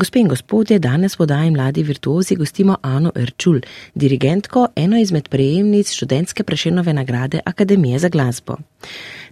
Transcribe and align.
Gospe 0.00 0.18
in 0.18 0.28
gospodje, 0.28 0.78
danes 0.78 1.16
podajem 1.16 1.52
mladi 1.52 1.82
virtuozi 1.82 2.36
gostimo 2.36 2.76
Ano 2.82 3.10
Erčul, 3.14 3.58
dirigentko, 3.94 4.66
eno 4.76 4.96
izmed 4.96 5.26
prejemnic 5.28 5.90
študentske 5.92 6.44
prešenove 6.44 6.92
nagrade 6.92 7.40
Akademije 7.44 7.98
za 7.98 8.08
glasbo. 8.08 8.56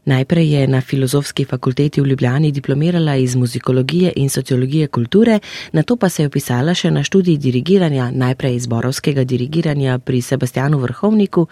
Najprej 0.05 0.53
je 0.53 0.67
na 0.69 0.81
filozofski 0.81 1.45
fakulteti 1.45 2.01
v 2.01 2.07
Ljubljani 2.07 2.51
diplomirala 2.53 3.17
iz 3.17 3.37
muzikologije 3.37 4.13
in 4.17 4.29
sociologije 4.31 4.87
kulture, 4.87 5.39
na 5.73 5.83
to 5.83 5.97
pa 5.97 6.09
se 6.09 6.23
je 6.23 6.27
upisala 6.27 6.75
še 6.75 6.91
na 6.91 7.05
študij 7.05 7.39
dirigiranja, 7.39 8.11
najprej 8.11 8.57
izborovskega 8.57 9.25
dirigiranja 9.25 9.99
pri 9.99 10.21
Sebastianu 10.23 10.79
Vrhovniku, 10.79 11.47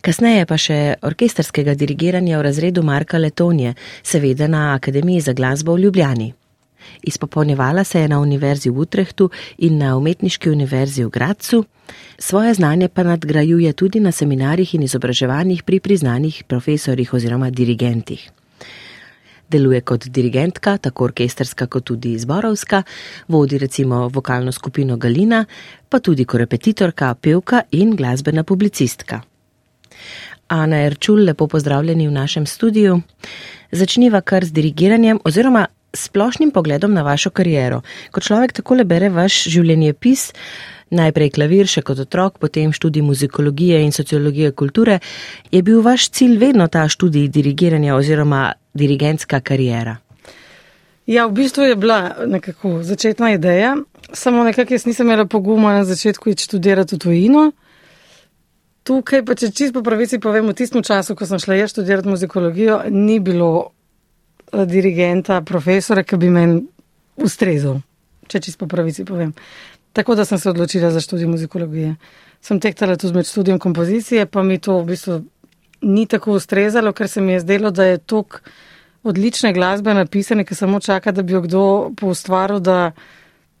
kasneje 0.00 0.46
pa 0.46 0.58
še 0.58 0.94
orkesterskega 1.02 1.74
dirigiranja 1.74 2.38
v 2.38 2.42
razredu 2.48 2.82
Marka 2.82 3.18
Letonje, 3.18 3.74
seveda 4.02 4.48
na 4.48 4.74
Akademiji 4.74 5.20
za 5.20 5.32
glasbo 5.32 5.74
v 5.78 5.86
Ljubljani. 5.86 6.32
Izpopolnjevala 7.02 7.84
se 7.84 8.00
je 8.00 8.08
na 8.08 8.20
Univerzi 8.20 8.70
v 8.70 8.78
Utrehtu 8.78 9.30
in 9.58 9.78
na 9.78 9.96
Umetniški 9.96 10.50
univerzi 10.50 11.04
v 11.04 11.10
Gracu, 11.10 11.64
svoje 12.18 12.54
znanje 12.54 12.88
pa 12.88 13.02
nadgrajuje 13.02 13.72
tudi 13.72 14.00
na 14.00 14.12
seminarjih 14.12 14.74
in 14.74 14.82
izobraževanjih 14.82 15.62
pri 15.62 15.80
priznanih 15.80 16.44
profesorjih 16.48 17.14
oziroma 17.14 17.50
dirigentih. 17.50 18.30
Deluje 19.48 19.80
kot 19.80 20.08
dirigentka, 20.10 20.78
tako 20.78 21.04
orkesterska 21.04 21.66
kot 21.66 21.84
tudi 21.84 22.18
zborovska, 22.18 22.82
vodi 23.28 23.58
recimo 23.58 24.08
vokalno 24.08 24.52
skupino 24.52 24.96
Galina, 24.96 25.44
pa 25.88 26.00
tudi 26.00 26.24
kot 26.24 26.40
repetitorka, 26.40 27.14
pevka 27.14 27.62
in 27.70 27.94
glasbena 27.96 28.42
publicistka. 28.42 29.20
Ana 30.48 30.82
Erčul, 30.86 31.24
lepo 31.24 31.46
pozdravljeni 31.46 32.08
v 32.08 32.12
našem 32.12 32.46
studiu. 32.46 33.00
Začniva 33.72 34.20
kar 34.20 34.44
z 34.44 34.52
dirigiranjem 34.52 35.18
oziroma 35.24 35.66
splošnim 35.96 36.52
pogledom 36.54 36.94
na 36.94 37.02
vašo 37.02 37.30
kariero. 37.30 37.82
Ko 38.10 38.20
človek 38.20 38.52
takole 38.60 38.84
bere 38.84 39.08
vaš 39.10 39.46
življenjepis, 39.50 40.30
najprej 40.94 41.32
klavir, 41.34 41.66
še 41.66 41.82
kot 41.82 41.98
otrok, 42.04 42.38
potem 42.38 42.72
študij 42.72 43.02
muzikologije 43.02 43.82
in 43.82 43.92
sociologije 43.92 44.52
kulture, 44.52 45.00
je 45.50 45.62
bil 45.62 45.82
vaš 45.82 46.10
cilj 46.10 46.38
vedno 46.38 46.68
ta 46.68 46.86
študij 46.88 47.28
dirigiranja 47.34 47.96
oziroma 47.96 48.52
dirigentska 48.74 49.40
karijera? 49.40 49.96
Ja, 51.06 51.26
v 51.26 51.32
bistvu 51.32 51.62
je 51.62 51.76
bila 51.78 52.26
nekako 52.26 52.82
začetna 52.82 53.32
ideja, 53.34 53.76
samo 54.12 54.44
nekako 54.44 54.74
jaz 54.74 54.86
nisem 54.86 55.06
imela 55.06 55.26
poguma 55.26 55.72
na 55.72 55.84
začetku 55.84 56.30
iti 56.30 56.42
študirati 56.42 56.96
v 56.96 56.98
tujino. 56.98 57.44
Tukaj 58.86 59.24
pa, 59.26 59.34
če 59.34 59.50
čisto 59.50 59.78
po 59.78 59.82
pravici 59.86 60.18
povem, 60.22 60.46
v 60.46 60.54
tistem 60.54 60.82
času, 60.82 61.16
ko 61.18 61.26
sem 61.26 61.38
šla 61.42 61.58
jaz 61.58 61.74
študirati 61.74 62.10
muzikologijo, 62.10 62.82
ni 62.90 63.18
bilo 63.20 63.72
dirigenta, 64.52 65.40
profesora, 65.42 66.02
ki 66.02 66.16
bi 66.16 66.30
meni 66.30 66.60
ustrezal, 67.16 67.80
če 68.28 68.40
čisto 68.40 68.64
po 68.64 68.70
pravici 68.70 69.04
povem. 69.04 69.32
Tako 69.96 70.14
da 70.14 70.24
sem 70.24 70.38
se 70.38 70.50
odločila 70.50 70.90
za 70.90 71.00
študij 71.00 71.26
muzikologije. 71.26 71.96
Sem 72.40 72.60
tehtala 72.60 72.96
tudi 72.96 73.14
med 73.16 73.26
študijem 73.26 73.58
kompozicije, 73.58 74.26
pa 74.26 74.42
mi 74.42 74.58
to 74.58 74.80
v 74.80 74.92
bistvu 74.92 75.20
ni 75.82 76.06
tako 76.06 76.36
ustrezalo, 76.36 76.92
ker 76.92 77.08
se 77.08 77.20
mi 77.20 77.32
je 77.32 77.40
zdelo, 77.40 77.70
da 77.70 77.84
je 77.84 77.98
tok 77.98 78.42
odlične 79.02 79.52
glasbe 79.52 79.94
napisane, 79.94 80.44
ki 80.44 80.54
samo 80.54 80.80
čaka, 80.80 81.12
da 81.12 81.22
bi 81.22 81.32
jo 81.32 81.40
kdo 81.40 81.64
poustvaril, 81.96 82.60
da 82.60 82.92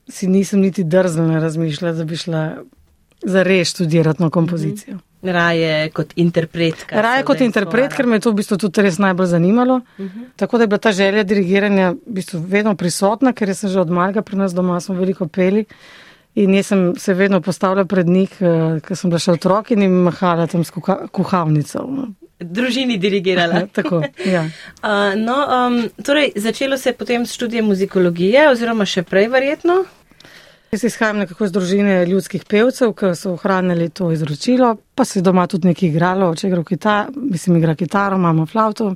si 0.08 0.26
nisem 0.26 0.60
niti 0.60 0.84
drznila 0.84 1.40
razmišljati, 1.40 1.98
da 1.98 2.04
bi 2.04 2.16
šla 2.16 2.42
za 3.22 3.42
res 3.42 3.68
študirati 3.68 4.22
na 4.22 4.30
kompozicijo. 4.30 4.96
-hmm. 4.96 5.15
Raje 5.22 5.90
kot 5.90 6.12
interpretka. 6.16 7.00
Raje 7.02 7.24
kot 7.24 7.40
interpret, 7.40 7.94
ker 7.96 8.06
me 8.06 8.16
je 8.16 8.26
to 8.26 8.30
v 8.30 8.42
bistvu 8.42 8.58
tudi 8.60 8.84
res 8.84 8.98
najbolj 8.98 9.26
zanimalo. 9.26 9.80
Uh 9.98 10.04
-huh. 10.04 10.26
Tako 10.36 10.58
da 10.58 10.62
je 10.62 10.68
bila 10.68 10.78
ta 10.78 10.92
želja 10.92 11.22
dirigiranja 11.22 11.90
v 11.90 11.96
bistvu 12.06 12.40
vedno 12.48 12.74
prisotna, 12.76 13.32
ker 13.32 13.54
sem 13.54 13.70
že 13.70 13.80
od 13.80 13.90
malega 13.90 14.22
pri 14.22 14.36
nas 14.36 14.54
doma, 14.54 14.80
smo 14.80 14.94
veliko 14.94 15.26
peli. 15.26 15.64
In 16.34 16.54
jaz 16.54 16.66
sem 16.66 16.94
se 16.96 17.14
vedno 17.14 17.40
postavila 17.40 17.84
pred 17.84 18.08
njih, 18.08 18.30
eh, 18.40 18.80
ker 18.80 18.96
sem 18.96 19.10
bila 19.10 19.18
še 19.18 19.32
otrok 19.32 19.70
in 19.70 19.82
jim 19.82 19.92
mahala 19.92 20.46
tam 20.46 20.64
s 20.64 20.70
kuhavnico. 21.12 22.08
Družini 22.40 22.98
dirigirala. 22.98 23.66
Tako, 23.78 24.02
ja. 24.24 24.42
uh, 24.84 25.14
no, 25.16 25.36
um, 25.66 25.88
torej, 26.04 26.32
začelo 26.36 26.76
se 26.78 26.90
je 26.90 26.94
potem 26.94 27.26
s 27.26 27.32
študijem 27.32 27.64
muzikologije, 27.64 28.50
oziroma 28.50 28.84
še 28.84 29.02
prej, 29.02 29.30
verjetno. 29.32 29.84
Jaz 30.76 30.84
izhajam 30.84 31.22
nekako 31.22 31.44
iz 31.44 31.52
družine 31.52 31.92
ljudskih 32.04 32.42
pevcev, 32.44 32.90
ki 32.92 33.14
so 33.16 33.30
ohranili 33.32 33.86
to 33.88 34.10
izročilo, 34.12 34.74
pa 34.94 35.06
se 35.08 35.22
doma 35.24 35.46
tudi 35.48 35.70
nekaj 35.70 35.88
igralo, 35.88 36.28
če 36.36 36.50
igra 36.50 36.64
kitar, 36.68 37.06
mislim, 37.16 37.56
igra 37.56 37.72
kitaro, 37.74 38.18
imamo 38.20 38.44
flavto. 38.46 38.90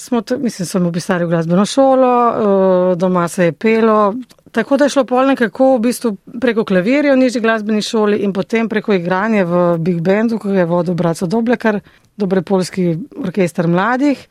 Smo, 0.00 0.22
mislim, 0.40 0.70
sem 0.70 0.86
opisali 0.88 1.26
v 1.26 1.34
glasbeno 1.34 1.66
šolo, 1.68 2.14
eh, 2.30 2.96
doma 2.96 3.28
se 3.28 3.50
je 3.50 3.52
pelo. 3.52 4.14
Tako 4.52 4.76
da 4.76 4.88
je 4.88 4.96
šlo 4.96 5.04
pol 5.04 5.28
nekako 5.28 5.74
v 5.76 5.84
bistvu 5.90 6.16
preko 6.40 6.64
klavirja 6.64 7.12
v 7.12 7.20
nižji 7.26 7.44
glasbeni 7.44 7.82
šoli 7.82 8.24
in 8.24 8.32
potem 8.32 8.68
preko 8.68 8.96
igranja 8.96 9.44
v 9.44 9.78
Big 9.78 10.00
Bandu, 10.00 10.38
ko 10.38 10.56
je 10.56 10.64
vodil 10.64 10.94
Braco 10.94 11.26
Doblekar, 11.26 11.82
dobre 12.16 12.42
polski 12.42 12.94
orkester 13.20 13.68
mladih. 13.68 14.28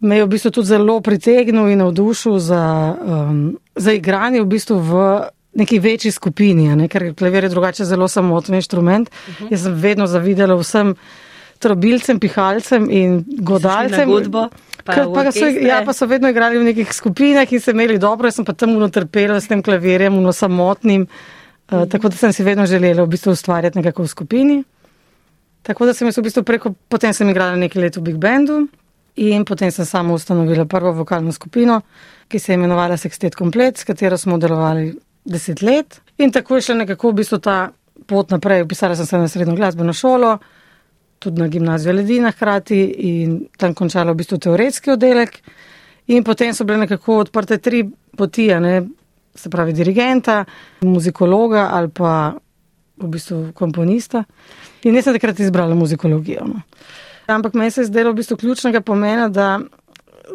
Me 0.00 0.16
je 0.16 0.24
v 0.24 0.28
bistvu 0.28 0.50
tudi 0.50 0.72
zelo 0.72 1.00
pritegnil 1.00 1.68
in 1.68 1.84
navdušil 1.84 2.38
za, 2.38 2.94
um, 2.96 3.58
za 3.76 3.92
igranje 3.92 4.40
v 4.40 4.54
bistvu 4.56 4.78
v 4.78 5.18
neki 5.58 5.78
večji 5.82 6.12
skupini, 6.14 6.68
ne? 6.76 6.88
ker 6.88 7.10
klavir 7.18 7.48
je 7.48 7.50
drugače 7.50 7.84
zelo 7.84 8.08
samoten 8.08 8.54
inštrument. 8.54 9.10
Uh 9.10 9.28
mhm. 9.28 9.44
-huh. 9.44 9.52
Jaz 9.52 9.62
sem 9.62 9.74
vedno 9.74 10.06
zavidela 10.06 10.54
vsem 10.54 10.94
trobilcem, 11.58 12.20
pihalcem 12.20 12.90
in 12.90 13.24
godalcem. 13.26 14.08
Pa, 14.84 14.94
pa, 15.14 15.32
so, 15.32 15.46
ja, 15.46 15.82
pa 15.84 15.92
so 15.92 16.06
vedno 16.06 16.30
igrali 16.32 16.58
v 16.58 16.70
nekih 16.70 16.92
skupinah 16.94 17.52
in 17.52 17.60
se 17.60 17.74
imeli 17.74 17.98
dobro, 17.98 18.26
jaz 18.26 18.38
sem 18.38 18.44
pa 18.44 18.52
tam 18.52 18.76
unotrpela 18.76 19.40
s 19.40 19.48
tem 19.48 19.62
klavirjem, 19.62 20.14
uno 20.16 20.32
samotnim. 20.32 21.06
Uh, 21.68 21.82
mm. 21.82 21.88
Tako 21.88 22.08
da 22.08 22.16
sem 22.16 22.32
si 22.32 22.42
vedno 22.42 22.66
želela 22.66 23.02
v 23.02 23.06
bistvu 23.06 23.32
ustvarjati 23.32 23.78
nekako 23.78 24.02
v 24.02 24.08
skupini. 24.08 24.64
Tako 25.62 25.86
da 25.86 25.94
sem 25.94 26.08
jaz 26.08 26.18
v 26.18 26.22
bistvu 26.22 26.42
preko, 26.42 26.72
potem 26.88 27.12
sem 27.12 27.28
igrala 27.28 27.56
nekaj 27.56 27.82
let 27.82 27.96
v 27.96 28.02
Big 28.02 28.16
Bandu 28.16 28.68
in 29.16 29.44
potem 29.44 29.70
sem 29.70 29.84
sama 29.84 30.14
ustanovila 30.14 30.64
prvo 30.64 30.92
vokalno 30.92 31.32
skupino, 31.32 31.80
ki 32.28 32.38
se 32.38 32.52
je 32.52 32.54
imenovala 32.54 32.96
Sextet 32.96 33.34
Komplet, 33.34 33.76
s 33.76 33.84
katero 33.84 34.16
smo 34.16 34.38
delovali 34.38 34.94
deset 35.28 35.62
let. 35.62 36.00
In 36.18 36.32
tako 36.32 36.56
je 36.56 36.66
šla 36.68 36.74
nekako 36.82 37.12
v 37.12 37.20
bistvu 37.20 37.38
ta 37.38 37.70
pot 38.06 38.30
naprej. 38.30 38.62
Upisala 38.62 38.96
sem 38.96 39.06
se 39.06 39.18
na 39.18 39.28
srednjo 39.28 39.56
glasbeno 39.56 39.92
šolo, 39.92 40.38
tudi 41.18 41.40
na 41.40 41.48
gimnazijo 41.48 41.92
Ledina 41.92 42.30
hkrati 42.30 42.80
in 43.10 43.40
tam 43.56 43.74
končala 43.74 44.12
v 44.12 44.22
bistvu 44.22 44.38
teoretski 44.38 44.90
oddelek. 44.90 45.40
In 46.08 46.24
potem 46.24 46.54
so 46.54 46.64
bile 46.64 46.78
nekako 46.86 47.18
odprte 47.24 47.58
tri 47.58 47.84
poti, 48.16 48.48
ne, 48.60 48.82
se 49.34 49.50
pravi 49.50 49.72
dirigenta, 49.72 50.44
muzikologa 50.80 51.68
ali 51.72 51.90
pa 51.94 52.34
v 52.96 53.08
bistvu 53.08 53.52
komponista. 53.54 54.24
In 54.82 54.96
jaz 54.96 55.04
sem 55.04 55.18
takrat 55.18 55.40
izbrala 55.40 55.74
muzikologijo. 55.74 56.46
No. 56.48 56.62
Ampak 57.26 57.54
meni 57.54 57.70
se 57.70 57.84
je 57.84 57.90
zdelo 57.92 58.12
v 58.12 58.22
bistvu 58.22 58.36
ključnega 58.36 58.80
pomena, 58.80 59.28
da 59.28 59.58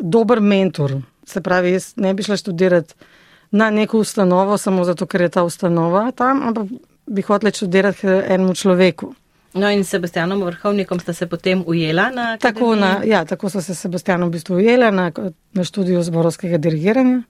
dober 0.01 0.39
mentor, 0.41 0.99
se 1.25 1.41
pravi, 1.41 1.73
jaz 1.73 1.93
ne 1.97 2.13
bi 2.13 2.23
šla 2.23 2.37
študirati 2.37 2.93
na 3.53 3.69
neko 3.69 3.99
ustanovo, 3.99 4.57
samo 4.57 4.83
zato, 4.83 5.05
ker 5.05 5.21
je 5.21 5.29
ta 5.29 5.43
ustanova 5.45 6.11
tam, 6.11 6.41
ampak 6.47 6.71
bi 7.05 7.21
hotela 7.21 7.51
študirati 7.53 8.07
enemu 8.07 8.55
človeku. 8.57 9.13
No, 9.53 9.69
in 9.69 9.83
s 9.85 9.93
Sebastianom 9.93 10.41
Vrhovnikom 10.41 10.99
sta 10.99 11.13
se 11.13 11.27
potem 11.29 11.61
ujela 11.67 12.09
na. 12.09 12.37
Tako, 12.41 12.73
na, 12.75 13.03
ja, 13.05 13.21
tako 13.25 13.49
so 13.53 13.61
se 13.61 13.75
s 13.75 13.85
Sebastianom 13.85 14.29
v 14.29 14.39
bistvu 14.39 14.57
ujela 14.57 14.89
na, 14.91 15.11
na 15.53 15.63
študiju 15.63 16.01
zborovskega 16.03 16.57
dirigiranja. 16.57 17.21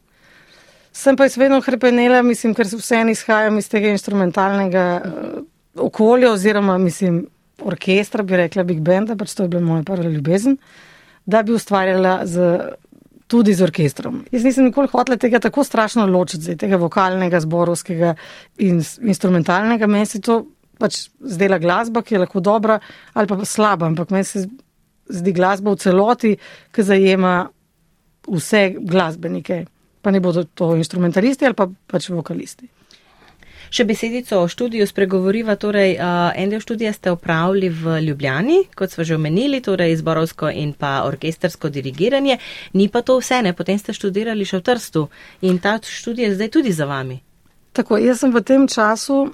Sem 0.94 1.18
pa 1.20 1.26
izvedno 1.26 1.60
hrepenela, 1.62 2.22
mislim, 2.22 2.54
ker 2.56 2.70
se 2.70 2.80
vseeno 2.80 3.12
izhajam 3.12 3.58
iz 3.58 3.68
tega 3.70 3.92
instrumentalnega 3.92 4.86
uh, 5.04 5.42
okolja, 5.76 6.32
oziroma 6.32 6.78
mislim, 6.78 7.26
orkestra, 7.60 8.24
bi 8.24 8.38
rekla 8.38 8.64
Big 8.64 8.80
Band, 8.80 9.12
pač 9.20 9.34
to 9.36 9.44
je 9.44 9.50
bila 9.50 9.66
moja 9.66 9.84
prva 9.84 10.08
ljubezen, 10.08 10.58
da 11.26 11.44
bi 11.44 11.52
ustvarjala 11.52 12.22
z 12.24 12.56
tudi 13.34 13.56
z 13.58 13.66
orkestrom. 13.66 14.22
Jaz 14.32 14.46
nisem 14.46 14.68
nikoli 14.70 14.92
hotel 14.92 15.18
tega 15.18 15.42
tako 15.42 15.64
strašno 15.66 16.06
ločiti, 16.06 16.54
tega 16.60 16.78
vokalnega, 16.82 17.42
zborovskega 17.42 18.14
in 18.62 18.82
instrumentalnega. 19.02 19.90
Meni 19.90 20.10
se 20.10 20.22
to 20.22 20.44
pač 20.78 21.08
zdela 21.18 21.58
glasba, 21.62 22.04
ki 22.06 22.16
je 22.16 22.22
lahko 22.22 22.44
dobra 22.44 22.78
ali 23.14 23.30
pa 23.30 23.40
slaba, 23.48 23.90
ampak 23.90 24.14
meni 24.14 24.28
se 24.28 24.46
zdi 25.10 25.34
glasba 25.34 25.74
v 25.74 25.82
celoti, 25.82 26.34
ki 26.74 26.86
zajema 26.86 27.34
vse 28.30 28.64
glasbenike, 28.80 29.64
pa 30.02 30.14
ne 30.14 30.22
bodo 30.24 30.46
to 30.46 30.74
instrumentalisti 30.78 31.50
ali 31.50 31.58
pa 31.58 31.68
pač 31.68 32.12
vokalisti. 32.14 32.70
Še 33.74 33.88
besedico 33.90 34.38
o 34.38 34.50
študiju 34.52 34.86
spregovoriva. 34.86 35.56
Torej, 35.58 35.96
en 35.98 36.52
del 36.52 36.62
študija 36.62 36.92
ste 36.94 37.10
upravili 37.16 37.72
v 37.74 37.96
Ljubljani, 38.06 38.60
kot 38.78 38.94
smo 38.94 39.02
že 39.02 39.16
omenili, 39.18 39.64
torej 39.66 39.96
izborovsko 39.96 40.52
in 40.54 40.76
pa 40.78 41.00
orkestersko 41.08 41.72
dirigiranje. 41.74 42.38
Ni 42.78 42.86
pa 42.94 43.02
to 43.02 43.18
vse, 43.18 43.42
ne? 43.42 43.56
potem 43.58 43.80
ste 43.82 43.96
študirali 43.98 44.46
še 44.46 44.60
v 44.60 44.66
Trstu 44.68 45.08
in 45.42 45.58
ta 45.58 45.80
študij 45.82 46.30
je 46.30 46.36
zdaj 46.36 46.52
tudi 46.54 46.70
za 46.70 46.86
vami. 46.86 47.18
Tako, 47.74 47.98
jaz 47.98 48.22
sem 48.22 48.30
v 48.30 48.44
tem 48.46 48.68
času, 48.70 49.34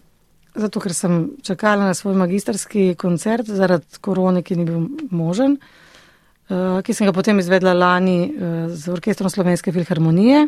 zato 0.56 0.80
ker 0.80 0.96
sem 0.96 1.36
čakala 1.44 1.92
na 1.92 1.98
svoj 1.98 2.16
magistrski 2.16 2.96
koncert 2.96 3.44
zaradi 3.44 4.00
korone, 4.00 4.40
ki 4.40 4.56
ni 4.56 4.64
bil 4.64 4.88
možen, 5.12 5.60
uh, 5.60 6.80
ki 6.80 6.96
sem 6.96 7.12
ga 7.12 7.12
potem 7.12 7.44
izvedla 7.44 7.76
lani 7.76 8.22
uh, 8.24 8.72
z 8.72 8.88
orkestrom 8.96 9.28
Slovenske 9.28 9.76
filharmonije 9.76 10.48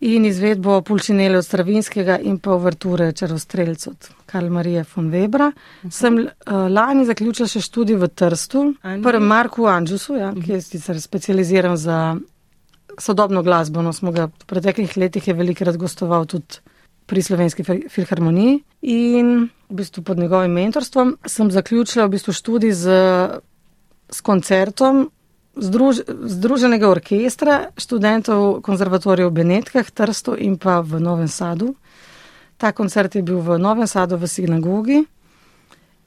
in 0.00 0.24
izvedbo 0.24 0.80
Pulčinele 0.82 1.38
od 1.38 1.44
Stravinskega 1.44 2.18
in 2.18 2.38
pa 2.38 2.54
uverture 2.54 3.12
Čarostrelc 3.12 3.86
od 3.86 4.08
Karl 4.26 4.50
Marije 4.50 4.84
von 4.94 5.10
Webra. 5.10 5.48
Uh 5.48 5.54
-huh. 5.84 5.90
Sem 5.90 6.18
uh, 6.18 6.28
lani 6.70 7.04
zaključila 7.04 7.48
še 7.48 7.60
študij 7.60 7.96
v 7.96 8.08
Trstu, 8.08 8.74
prvem 9.02 9.22
Marku 9.22 9.66
Anžusu, 9.66 10.14
ja, 10.14 10.28
uh 10.28 10.34
-huh. 10.34 10.44
ki 10.44 10.52
je 10.52 10.60
sicer 10.62 11.00
specializiran 11.00 11.76
za 11.76 12.16
sodobno 12.98 13.42
glasbo. 13.42 13.82
No, 13.82 13.92
smo 13.92 14.12
ga 14.12 14.24
v 14.26 14.46
preteklih 14.46 14.96
letih 14.96 15.28
je 15.28 15.34
velikrat 15.34 15.76
gostoval 15.76 16.26
tudi 16.26 16.58
pri 17.06 17.22
Slovenski 17.22 17.64
filharmoniji 17.88 18.62
in 18.82 19.48
v 19.68 19.74
bistvu 19.74 20.02
pod 20.02 20.18
njegovim 20.18 20.52
mentorstvom 20.52 21.16
sem 21.26 21.50
zaključila 21.50 22.06
v 22.06 22.10
bistvu 22.10 22.32
študij 22.32 22.72
z, 22.72 22.90
s 24.10 24.20
koncertom 24.20 25.10
Združ, 25.58 26.02
Združenega 26.06 26.88
orkestra 26.88 27.70
študentov 27.76 28.60
konzervatorija 28.62 29.28
v 29.28 29.32
Benetkah, 29.42 29.90
Trstu 29.90 30.36
in 30.38 30.56
pa 30.58 30.80
v 30.80 31.00
Novem 31.02 31.28
Sadu. 31.28 31.74
Ta 32.56 32.72
koncert 32.72 33.14
je 33.14 33.22
bil 33.22 33.42
v 33.42 33.58
Novem 33.58 33.86
Sadu 33.86 34.16
v 34.16 34.26
sinagogi 34.30 35.02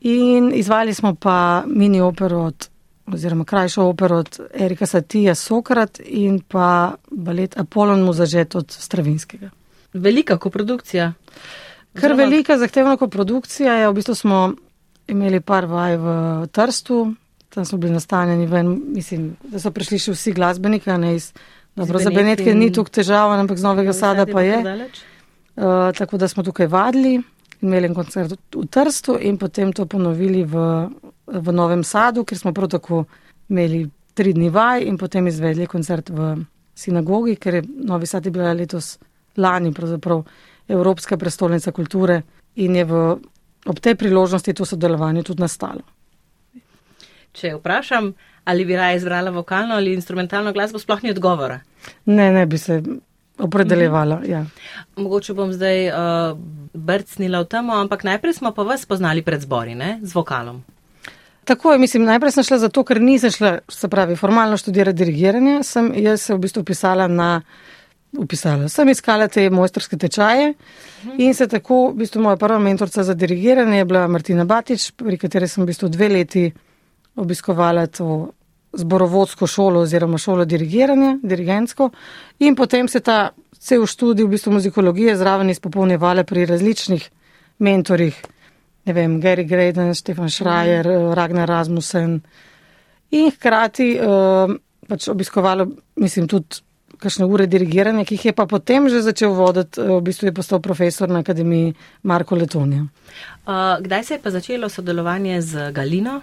in 0.02 0.52
izvali 0.56 0.94
smo 0.94 1.16
pa 1.16 1.64
mini 1.68 2.02
opero 2.02 2.48
od, 2.50 2.70
oziroma 3.14 3.46
krajšo 3.46 3.84
opero 3.84 4.18
od 4.24 4.40
Erika 4.54 4.86
Satija 4.86 5.36
Sokrat 5.36 6.00
in 6.00 6.40
pa 6.42 6.96
balet 7.12 7.58
Apollon 7.60 8.02
Muzažet 8.04 8.56
od 8.56 8.72
Stravinskega. 8.72 9.50
Velika 9.94 10.38
koprodukcija. 10.38 11.14
Kar 11.94 12.14
velika 12.14 12.58
zahtevna 12.58 12.98
koprodukcija 12.98 13.74
je, 13.74 13.90
v 13.90 13.94
bistvu 13.94 14.16
smo 14.16 14.54
imeli 15.08 15.42
par 15.42 15.66
vaj 15.66 15.98
v 15.98 16.08
Trstu, 16.52 17.14
tam 17.54 17.66
smo 17.66 17.78
bili 17.78 17.94
nastanjeni, 17.94 18.46
ven, 18.48 18.82
mislim, 18.96 19.36
da 19.44 19.60
so 19.60 19.72
prišli 19.76 20.00
še 20.00 20.16
vsi 20.16 20.32
glasbeniki, 20.36 20.92
ne 21.02 21.16
iz, 21.18 21.32
dobro, 21.76 22.00
za 22.00 22.12
Benetke 22.16 22.54
ni 22.56 22.72
tukaj 22.72 23.02
težava, 23.02 23.36
ampak 23.40 23.60
z 23.60 23.68
Novega 23.68 23.94
Sada 23.94 24.26
pa 24.26 24.44
je. 24.46 24.62
Uh, 24.62 25.92
tako 25.98 26.18
da 26.18 26.30
smo 26.32 26.44
tukaj 26.48 26.70
vadili, 26.72 27.18
imeli 27.62 27.90
en 27.90 27.96
koncert 27.96 28.38
v 28.56 28.66
Trstu 28.72 29.18
in 29.20 29.38
potem 29.38 29.74
to 29.76 29.86
ponovili 29.86 30.46
v, 30.48 30.64
v 31.28 31.54
Novem 31.54 31.84
Sadu, 31.84 32.24
ker 32.24 32.40
smo 32.40 32.56
prav 32.56 32.72
tako 32.78 33.04
imeli 33.52 33.84
tri 34.16 34.34
dni 34.34 34.50
vaj 34.50 34.88
in 34.88 34.98
potem 34.98 35.28
izvedli 35.28 35.68
koncert 35.68 36.10
v 36.10 36.34
sinagogi, 36.76 37.36
ker 37.36 37.60
je 37.60 37.64
Novi 37.84 38.08
Sad 38.08 38.26
je 38.26 38.32
bila 38.32 38.54
letos 38.54 38.96
lani 39.38 39.74
pravzaprav 39.74 40.24
Evropska 40.68 41.18
prestolnica 41.18 41.72
kulture 41.72 42.22
in 42.56 42.76
je 42.76 42.86
v, 42.86 43.02
ob 43.68 43.80
tej 43.80 43.96
priložnosti 43.96 44.54
to 44.54 44.66
sodelovanje 44.66 45.24
tudi 45.24 45.44
nastalo. 45.44 45.84
Če 47.34 47.56
vprašam, 47.56 48.12
ali 48.46 48.66
bi 48.66 48.76
raje 48.76 48.98
izbrala 48.98 49.32
vokalno 49.32 49.76
ali 49.76 49.94
instrumentalno 49.94 50.54
glasbo, 50.54 50.80
sploh 50.80 51.04
ni 51.04 51.12
odgovora. 51.12 51.62
Ne, 52.06 52.32
ne 52.32 52.46
bi 52.46 52.58
se 52.58 52.82
opredeljevala. 53.38 54.16
Mhm. 54.16 54.32
Ja. 54.32 54.46
Mogoče 54.96 55.34
bom 55.34 55.54
zdaj 55.54 55.88
uh, 55.90 56.38
brcnila 56.74 57.42
v 57.42 57.50
temo, 57.50 57.74
ampak 57.74 58.04
najprej 58.04 58.34
smo 58.34 58.52
pa 58.54 58.64
vas 58.64 58.86
poznali 58.86 59.22
pred 59.22 59.42
zbori, 59.42 59.76
ne, 59.76 60.00
z 60.04 60.16
vokalom. 60.16 60.64
Tako 61.44 61.74
je, 61.74 61.80
mislim, 61.80 62.04
najprej 62.06 62.32
sem 62.32 62.44
šla 62.44 62.58
zato, 62.58 62.84
ker 62.86 63.02
nisem 63.02 63.32
šla, 63.34 63.60
se 63.70 63.90
pravi, 63.90 64.16
formalno 64.16 64.58
študirati 64.58 64.98
dirigiranje, 64.98 65.64
sem 65.64 65.90
jaz 65.98 66.22
se 66.22 66.36
v 66.36 66.40
bistvu 66.40 66.62
upisala 66.62 67.08
na, 67.08 67.42
upisala, 68.18 68.70
sem 68.70 68.90
iskala 68.90 69.28
te 69.28 69.50
mojstrske 69.50 69.98
tečaje 69.98 70.54
mhm. 70.54 71.16
in 71.18 71.34
se 71.34 71.48
tako, 71.48 71.88
v 71.90 72.04
bistvu 72.04 72.22
moja 72.22 72.38
prva 72.38 72.60
mentorca 72.60 73.04
za 73.04 73.14
dirigiranje 73.14 73.78
je 73.78 73.86
bila 73.86 74.08
Martina 74.08 74.46
Batič, 74.46 74.92
pri 74.92 75.18
kateri 75.18 75.48
sem 75.48 75.64
v 75.64 75.72
bistvu 75.74 75.90
dve 75.90 76.10
leti 76.10 76.52
obiskovala 77.16 77.88
to 77.88 78.32
zborovodsko 78.74 79.48
šolo 79.48 79.80
oziroma 79.80 80.18
šolo 80.18 80.46
dirigiranja, 80.46 81.18
dirigentsko 81.24 81.90
in 82.40 82.56
potem 82.56 82.88
se 82.88 83.00
ta 83.00 83.32
cel 83.60 83.86
študij 83.86 84.26
v 84.26 84.30
bistvu 84.30 84.54
muzikologije 84.54 85.18
zraven 85.18 85.50
izpopolnjevala 85.50 86.24
pri 86.24 86.46
različnih 86.46 87.10
mentorjih, 87.60 88.16
ne 88.86 88.94
vem, 88.94 89.20
Gary 89.22 89.46
Graydon, 89.48 89.94
Stefan 89.96 90.30
Schreier, 90.30 90.88
mm. 90.88 91.14
Ragnar 91.14 91.50
Rasmussen 91.50 92.22
in 93.12 93.32
hkrati 93.32 93.94
uh, 94.00 94.56
pač 94.88 95.08
obiskovala, 95.12 95.68
mislim, 95.96 96.28
tudi 96.28 96.64
kakšne 97.02 97.26
ure 97.26 97.48
dirigiranja, 97.50 98.06
ki 98.06 98.16
jih 98.16 98.26
je 98.30 98.34
pa 98.38 98.46
potem 98.46 98.90
že 98.90 99.02
začel 99.02 99.34
voditi, 99.34 99.82
v 99.82 100.02
bistvu 100.06 100.30
je 100.30 100.34
postal 100.38 100.62
profesor 100.62 101.10
na 101.10 101.22
akademiji 101.26 101.74
Marko 102.04 102.36
Letonija. 102.36 102.86
Uh, 103.46 103.78
kdaj 103.82 104.04
se 104.04 104.14
je 104.14 104.22
pa 104.22 104.30
začelo 104.30 104.70
sodelovanje 104.70 105.42
z 105.42 105.72
Galino? 105.72 106.22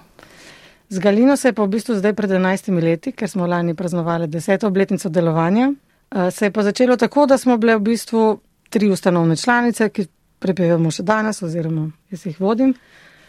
Z 0.89 0.99
Galino 0.99 1.37
se 1.37 1.49
je 1.49 1.53
pa 1.53 1.65
v 1.65 1.69
bistvu 1.69 1.95
zdaj 1.95 2.15
pred 2.17 2.31
11 2.31 2.73
leti, 2.81 3.13
ker 3.13 3.29
smo 3.29 3.47
lani 3.47 3.75
praznovali 3.75 4.27
deseto 4.27 4.67
obletnico 4.67 5.09
delovanja. 5.09 5.73
Eh, 6.11 6.31
se 6.31 6.47
je 6.47 6.51
pa 6.51 6.63
začelo 6.63 6.97
tako, 6.97 7.27
da 7.27 7.39
smo 7.39 7.57
bile 7.57 7.77
v 7.77 7.81
bistvu 7.81 8.41
tri 8.69 8.89
ustanovne 8.91 9.37
članice, 9.37 9.89
ki 9.89 10.07
prepevamo 10.39 10.91
še 10.91 11.03
danes, 11.03 11.43
oziroma 11.43 11.91
jaz 12.11 12.27
jih 12.27 12.41
vodim. 12.41 12.75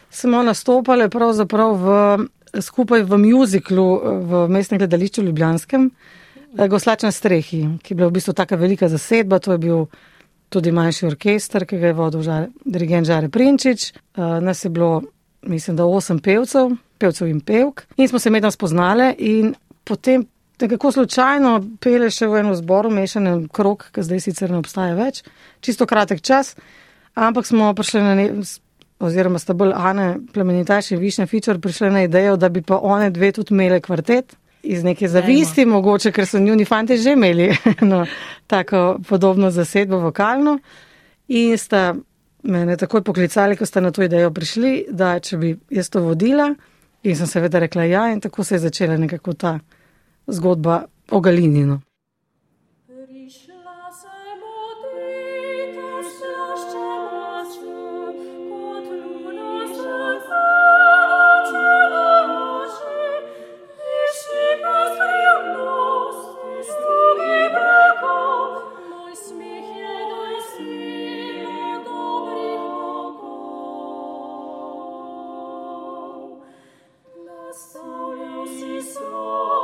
Smo 0.09 0.43
nastopali 0.43 1.09
pravzaprav 1.09 1.75
v, 1.75 1.89
skupaj 2.61 3.03
v 3.03 3.17
muziklu 3.17 3.87
v 4.25 4.47
mestnem 4.49 4.79
gledališču 4.79 5.23
Ljubljanskem, 5.23 5.91
eh, 6.57 6.67
Goslačna 6.67 7.11
strehi, 7.11 7.65
ki 7.83 7.91
je 7.91 7.95
bila 7.95 8.07
v 8.07 8.17
bistvu 8.19 8.33
taka 8.33 8.55
velika 8.55 8.87
zasedba. 8.87 9.39
To 9.39 9.51
je 9.51 9.57
bil 9.57 9.85
tudi 10.49 10.71
manjši 10.71 11.05
orkester, 11.05 11.65
ki 11.65 11.77
ga 11.77 11.87
je 11.87 11.93
vodil 11.93 12.21
žare, 12.21 12.49
dirigent 12.65 13.07
Žare 13.07 13.29
Prinčič. 13.29 13.93
Eh, 13.93 14.39
nas 14.41 14.63
je 14.65 14.69
bilo, 14.69 15.01
mislim, 15.41 15.75
da 15.75 15.85
osem 15.85 16.19
pevcev 16.19 16.71
pevcev 16.99 17.27
in 17.31 17.39
pevk. 17.41 17.85
In 17.97 18.07
smo 18.07 18.19
se 18.19 18.29
medtem 18.29 18.51
spoznali 18.51 19.13
in 19.17 19.53
potem 19.83 20.25
nekako 20.61 20.91
slučajno 20.91 21.53
pele 21.79 22.09
še 22.11 22.27
v 22.27 22.41
eno 22.43 22.55
zboru, 22.55 22.91
mešanem 22.91 23.45
krok, 23.47 23.87
ki 23.95 24.03
zdaj 24.03 24.25
sicer 24.25 24.51
ne 24.51 24.59
obstaja 24.59 24.97
več, 24.97 25.23
čisto 25.63 25.87
kratek 25.87 26.21
čas, 26.21 26.55
ampak 27.15 27.47
smo 27.47 27.71
prišli 27.75 28.03
na 28.03 28.17
ne. 28.19 28.31
Oziroma, 28.99 29.39
sta 29.39 29.53
bolj 29.55 29.71
Ana 29.79 30.17
Plemenitaš 30.33 30.89
in 30.91 30.99
Višnja 30.99 31.23
Fičer 31.31 31.55
prišli 31.63 31.87
na 31.87 32.01
idejo, 32.03 32.33
da 32.35 32.49
bi 32.51 32.59
pa 32.59 32.81
one 32.83 33.05
dve 33.15 33.29
tudi 33.31 33.53
imele 33.55 33.77
kvartet 33.79 34.33
iz 34.59 34.83
neke 34.83 35.07
zavisti, 35.07 35.63
Dajmo. 35.63 35.77
mogoče, 35.77 36.11
ker 36.11 36.27
so 36.27 36.41
njuni 36.43 36.65
fanti 36.67 36.97
že 36.99 37.13
imeli 37.15 37.45
no, 37.91 38.01
tako 38.51 38.99
podobno 39.07 39.53
zasedbo 39.55 40.01
vokalno. 40.03 40.57
In 41.31 41.55
sta 41.57 41.93
mene 42.43 42.77
takoj 42.77 43.03
poklicali, 43.03 43.57
ko 43.57 43.65
sta 43.65 43.81
na 43.81 43.91
to 43.91 44.03
idejo 44.03 44.31
prišli, 44.31 44.85
da 44.89 45.17
če 45.19 45.37
bi 45.37 45.55
jaz 45.69 45.89
to 45.89 46.01
vodila, 46.03 46.53
In 47.03 47.15
sem 47.15 47.27
seveda 47.27 47.59
rekla 47.63 47.83
ja, 47.87 48.07
in 48.11 48.19
tako 48.19 48.43
se 48.43 48.55
je 48.55 48.59
začela 48.59 48.97
nekako 48.97 49.33
ta 49.33 49.59
zgodba 50.27 50.83
o 51.11 51.19
Galininu. 51.19 51.79
Saulius 77.51 78.49
si 78.61 78.77
svoje 78.93 79.58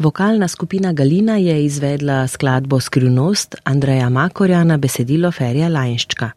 Vokalna 0.00 0.48
skupina 0.48 0.92
Galina 0.92 1.36
je 1.36 1.64
izvedla 1.64 2.28
skladbo 2.28 2.80
Skrivnost 2.80 3.54
Andreja 3.64 4.08
Makorja 4.08 4.64
na 4.64 4.76
besedilo 4.76 5.28
Ferja 5.32 5.68
Lajnščka. 5.68 6.30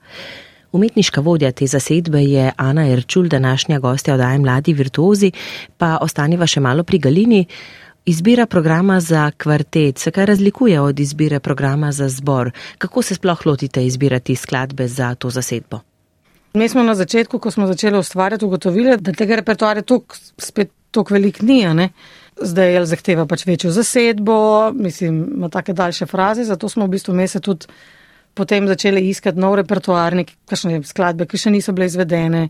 Umetniška 0.71 1.21
vodja 1.21 1.51
te 1.51 1.67
zasedbe 1.67 2.19
je 2.23 2.51
Ana 2.57 2.83
Erčul, 2.91 3.29
današnja 3.31 3.79
gostja 3.79 4.17
oddaje 4.17 4.39
Mladi 4.39 4.73
virtuozi, 4.73 5.31
pa 5.77 5.97
ostaniva 6.01 6.47
še 6.47 6.59
malo 6.59 6.83
pri 6.83 6.99
Galini. 6.99 7.45
Izbira 8.05 8.45
programa 8.45 8.99
za 8.99 9.29
kvartet 9.31 9.97
se 9.97 10.11
kaj 10.11 10.25
razlikuje 10.25 10.81
od 10.81 10.99
izbire 10.99 11.39
programa 11.39 11.91
za 11.91 12.09
zbor? 12.09 12.51
Kako 12.77 13.01
se 13.01 13.15
sploh 13.15 13.45
lotite 13.45 13.85
izbirati 13.85 14.35
skladbe 14.35 14.87
za 14.87 15.15
to 15.15 15.29
zasedbo? 15.29 15.79
Mi 16.53 16.67
smo 16.69 16.83
na 16.83 16.95
začetku, 16.95 17.39
ko 17.39 17.51
smo 17.51 17.67
začeli 17.67 17.97
ustvarjati, 17.97 18.45
ugotovili, 18.45 18.97
da 18.97 19.15
tega 19.15 19.39
repertoarja 19.39 19.87
tok, 19.87 20.19
spet 20.37 20.75
tako 20.91 21.13
velik 21.13 21.41
ni. 21.41 21.63
Zdaj 22.41 22.73
je 22.73 22.85
zahteva 22.89 23.25
pač 23.29 23.45
večjo 23.45 23.71
zasedbo, 23.71 24.71
mislim, 24.73 25.19
ima 25.35 25.49
take 25.49 25.73
daljše 25.73 26.05
fraze, 26.05 26.43
zato 26.43 26.69
smo 26.69 26.87
v 26.87 26.95
bistvu 26.95 27.13
mesec 27.13 27.43
tudi 27.43 27.67
potem 28.33 28.67
začeli 28.67 29.09
iskati 29.09 29.39
nov 29.39 29.55
repertoar, 29.61 30.15
nekakšne 30.17 30.81
skladbe, 30.87 31.27
ki 31.29 31.37
še 31.37 31.53
niso 31.53 31.73
bile 31.75 31.87
izvedene. 31.89 32.47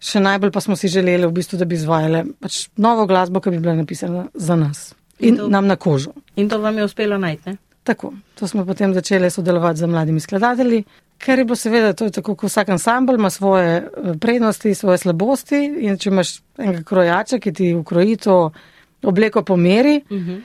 Še 0.00 0.20
najbolj 0.20 0.52
pa 0.52 0.62
smo 0.64 0.76
si 0.80 0.88
želeli, 0.88 1.28
v 1.28 1.36
bistvu, 1.36 1.58
da 1.60 1.68
bi 1.68 1.76
izvajali 1.76 2.24
pač 2.40 2.66
novo 2.80 3.04
glasbo, 3.08 3.40
ki 3.40 3.52
bi 3.52 3.60
bila 3.60 3.76
napisana 3.76 4.28
za 4.34 4.56
nas 4.56 4.90
in, 5.20 5.34
in 5.34 5.36
to, 5.36 5.48
nam 5.52 5.68
na 5.68 5.76
kožo. 5.76 6.14
In 6.36 6.48
to 6.48 6.60
vam 6.60 6.78
je 6.78 6.84
uspelo 6.84 7.18
najti? 7.20 7.56
Tako, 7.84 8.12
to 8.36 8.48
smo 8.48 8.64
potem 8.64 8.94
začeli 8.94 9.30
sodelovati 9.30 9.80
z 9.80 9.88
mladimi 9.88 10.20
skladatelji, 10.20 10.82
ker 11.20 11.38
je 11.38 11.44
bilo 11.44 11.56
seveda 11.56 11.92
to 11.96 12.08
je 12.08 12.16
tako, 12.16 12.34
kot 12.34 12.50
vsak 12.50 12.72
ansambl 12.76 13.16
ima 13.16 13.30
svoje 13.30 13.76
eh, 13.76 14.12
prednosti, 14.20 14.74
svoje 14.74 14.98
slabosti 14.98 15.60
in 15.80 15.98
če 16.00 16.10
imaš 16.10 16.38
enega 16.58 16.84
krojača, 16.84 17.40
ki 17.40 17.52
ti 17.52 17.72
ukroji 17.74 18.16
to 18.16 18.38
obleko 19.02 19.42
po 19.42 19.56
meri, 19.56 20.00
uh 20.10 20.16
mhm. 20.16 20.30
-huh 20.30 20.40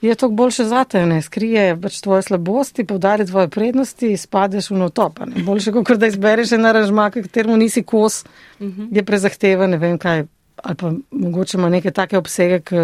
je 0.00 0.14
to 0.14 0.28
boljše 0.28 0.64
za 0.64 0.84
te, 0.84 1.06
ne 1.06 1.22
skrije 1.22 1.80
pač 1.80 2.00
tvoje 2.00 2.22
slabosti, 2.22 2.84
povdari 2.84 3.26
tvoje 3.26 3.48
prednosti, 3.48 4.16
spadeš 4.16 4.70
v 4.70 4.78
notop. 4.80 5.20
Boljše, 5.44 5.72
kot 5.72 5.98
da 6.00 6.08
izbereš 6.08 6.54
en 6.56 6.66
aranžma, 6.66 7.10
kateremu 7.10 7.56
nisi 7.56 7.82
kos, 7.82 8.24
uh 8.24 8.66
mhm. 8.66 8.82
-huh. 8.82 8.96
je 8.96 9.04
prezahteven, 9.04 9.70
ne 9.70 9.78
vem 9.78 9.98
kaj. 9.98 10.24
Ali 10.62 10.76
pa 10.76 10.92
mogoče 11.10 11.56
ima 11.56 11.68
neke 11.68 11.90
take 11.90 12.18
obsege, 12.18 12.60
ki 12.60 12.76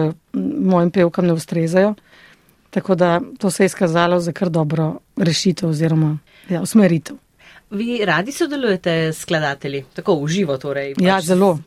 mojim 0.61 0.91
pevkam 0.91 1.27
ne 1.27 1.33
ustrezajo. 1.33 1.95
Tako 2.71 2.95
da 2.95 3.21
to 3.39 3.51
se 3.51 3.63
je 3.63 3.67
izkazalo 3.67 4.21
za 4.21 4.33
kar 4.33 4.51
dobro 4.51 4.99
rešitev 5.17 5.69
oziroma 5.69 6.19
ja, 6.49 6.63
usmeritev. 6.63 7.17
Vi 7.71 8.05
radi 8.05 8.33
sodelujete 8.33 8.91
s 9.13 9.19
skladatelji, 9.19 9.85
tako 9.95 10.15
v 10.15 10.29
živo 10.29 10.59
torej? 10.59 10.95
Pač 10.95 11.05
ja, 11.05 11.21
zelo, 11.21 11.59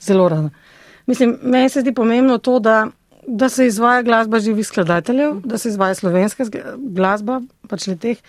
zelo 0.00 0.28
rada. 0.28 0.50
Mislim, 1.06 1.38
meni 1.42 1.68
se 1.68 1.80
zdi 1.80 1.92
pomembno 1.94 2.38
to, 2.38 2.58
da 2.58 2.86
da 3.26 3.48
se 3.48 3.66
izvaja 3.66 4.02
glasba 4.02 4.38
živih 4.38 4.66
skladateljev, 4.66 5.40
da 5.44 5.58
se 5.58 5.68
izvaja 5.68 5.94
slovenska 5.94 6.44
glasba, 6.76 7.40
pač 7.68 7.86
le 7.86 7.96
teh, 7.96 8.20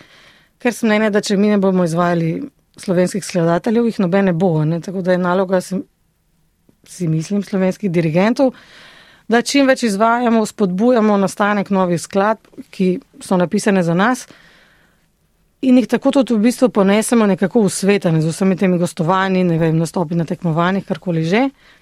ker 0.58 0.74
sem 0.74 0.88
mnenja, 0.88 1.10
da 1.10 1.20
če 1.20 1.36
mi 1.36 1.50
ne 1.52 1.58
bomo 1.60 1.84
izvajali 1.84 2.40
slovenskih 2.80 3.24
skladateljev, 3.24 3.86
jih 3.90 4.00
nobene 4.00 4.32
bo. 4.32 4.64
Ne? 4.64 4.80
Tako 4.80 5.02
da 5.02 5.12
je 5.12 5.18
naloga, 5.18 5.60
si, 5.60 5.80
si 6.88 7.08
mislim, 7.08 7.42
slovenskih 7.42 7.90
dirigentov, 7.92 8.54
da 9.28 9.42
čim 9.42 9.66
več 9.66 9.82
izvajamo, 9.88 10.44
spodbujamo 10.46 11.16
nastanek 11.18 11.70
novih 11.70 12.00
skladb, 12.00 12.64
ki 12.70 12.98
so 13.20 13.36
napisane 13.36 13.82
za 13.82 13.94
nas. 13.94 14.26
In 15.66 15.80
jih 15.80 15.88
tako 15.90 16.12
tudi 16.18 16.36
v 16.36 16.44
bistvu 16.46 16.68
ponesemo 16.70 17.26
nekako 17.26 17.64
v 17.64 17.72
svet, 17.72 18.04
ne 18.12 18.20
z 18.22 18.30
vsemi 18.30 18.56
temi 18.56 18.78
gostovanji, 18.78 19.42
ne 19.44 19.58
vem, 19.58 19.76
nastopi 19.80 20.14
na 20.14 20.24
tekmovanjih, 20.28 20.86
karkoli 20.86 21.24
že. 21.26 21.48
Eh, 21.48 21.75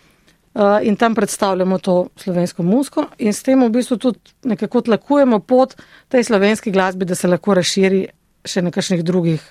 in 0.82 0.96
tam 0.96 1.14
predstavljamo 1.14 1.78
to 1.78 2.08
slovensko 2.16 2.62
muziko 2.62 3.08
in 3.18 3.32
s 3.34 3.42
tem 3.42 3.62
v 3.64 3.70
bistvu 3.74 3.96
tudi 3.98 4.18
nekako 4.46 4.80
tlakujemo 4.80 5.40
pot 5.40 5.74
tej 6.08 6.24
slovenski 6.24 6.70
glasbi, 6.70 7.04
da 7.04 7.14
se 7.14 7.28
lahko 7.28 7.54
razširi 7.54 8.06
še 8.46 8.62
na 8.62 8.70
kakšnih 8.70 9.02
drugih 9.02 9.42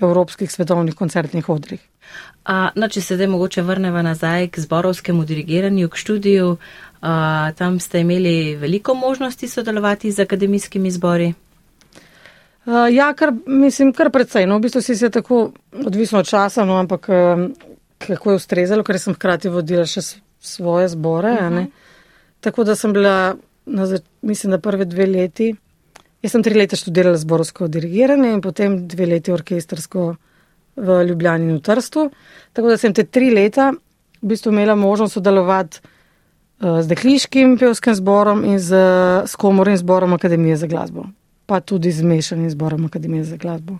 evropskih 0.00 0.52
svetovnih 0.52 0.94
koncertnih 0.94 1.48
odrih. 1.48 1.80
A, 2.44 2.70
no, 2.74 2.88
če 2.88 3.00
se 3.00 3.16
zdaj 3.16 3.28
mogoče 3.30 3.62
vrnemo 3.62 4.02
nazaj 4.02 4.48
k 4.54 4.62
zborovskemu 4.64 5.24
dirigiranju, 5.24 5.88
k 5.88 5.98
študiju, 5.98 6.56
a, 7.02 7.52
tam 7.58 7.78
ste 7.80 8.02
imeli 8.02 8.56
veliko 8.58 8.94
možnosti 8.94 9.48
sodelovati 9.48 10.10
z 10.12 10.26
akademijskimi 10.26 10.90
zbori? 10.90 11.32
Uh, 12.62 12.86
ja, 12.94 13.08
kar, 13.18 13.32
mislim, 13.46 13.90
kar 13.92 14.12
predvsej. 14.14 14.46
No, 14.46 14.60
v 14.60 14.68
bistvu 14.68 14.82
si 14.86 14.94
se 14.96 15.10
tako 15.10 15.48
odvisno 15.86 16.20
od 16.22 16.28
časa, 16.28 16.64
no, 16.64 16.76
ampak 16.78 17.08
um, 17.10 17.48
kako 17.98 18.30
je 18.30 18.38
ustrezalo, 18.38 18.84
ker 18.86 18.98
sem 19.02 19.16
hkrati 19.16 19.50
vodila 19.50 19.86
še 19.86 20.02
svoje 20.42 20.88
zbore. 20.88 21.32
Uh 21.32 21.38
-huh. 21.38 21.66
Tako 22.40 22.64
da 22.64 22.74
sem 22.76 22.92
bila, 22.92 23.34
na, 23.66 23.98
mislim, 24.22 24.50
da 24.50 24.58
prve 24.58 24.84
dve 24.84 25.06
leti. 25.06 25.54
Jaz 26.22 26.32
sem 26.32 26.42
tri 26.42 26.54
leta 26.54 26.76
študirala 26.76 27.16
zborovsko 27.16 27.68
dirigiranje 27.68 28.32
in 28.32 28.40
potem 28.40 28.88
dve 28.88 29.06
leti 29.06 29.32
orkestrsko 29.32 30.14
v 30.76 31.04
Ljubljani 31.04 31.44
in 31.44 31.56
v 31.56 31.60
Trstu. 31.60 32.10
Tako 32.52 32.68
da 32.68 32.76
sem 32.76 32.94
te 32.94 33.04
tri 33.04 33.30
leta 33.30 33.72
v 34.22 34.26
bistvu 34.26 34.52
imela 34.52 34.74
možnost 34.74 35.14
sodelovati 35.14 35.80
uh, 36.60 36.80
z 36.80 36.86
Dekliškim 36.86 37.58
pevskim 37.58 37.94
zborom 37.94 38.44
in 38.44 38.58
z, 38.58 38.76
z 39.26 39.36
Komornim 39.36 39.76
zborom 39.76 40.12
Akademije 40.12 40.56
za 40.56 40.66
glasbo, 40.66 41.04
pa 41.46 41.60
tudi 41.60 41.90
z 41.90 42.02
mešanim 42.02 42.50
zborom 42.50 42.84
Akademije 42.84 43.24
za 43.24 43.36
glasbo 43.36 43.78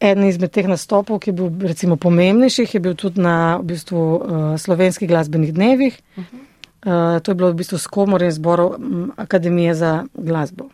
eden 0.00 0.24
izmed 0.28 0.50
teh 0.50 0.68
nastopov, 0.68 1.20
ki 1.20 1.30
je 1.30 1.34
bil 1.34 1.68
recimo 1.68 1.96
pomembnejših, 1.96 2.74
je 2.74 2.80
bil 2.80 2.94
tudi 2.94 3.20
na 3.20 3.56
v 3.56 3.74
bistvu, 3.74 3.98
uh, 3.98 4.46
slovenskih 4.58 5.08
glasbenih 5.08 5.54
dnevih. 5.54 6.00
Uh 6.16 6.24
-huh. 6.24 7.16
uh, 7.16 7.20
to 7.22 7.30
je 7.30 7.34
bilo 7.34 7.50
v 7.50 7.54
bistvu 7.54 7.78
s 7.78 7.86
komorjem 7.86 8.32
zborov 8.32 8.76
Akademije 9.16 9.74
za 9.74 10.04
glasbo. 10.14 10.68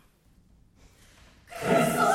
Christ. 1.61 2.10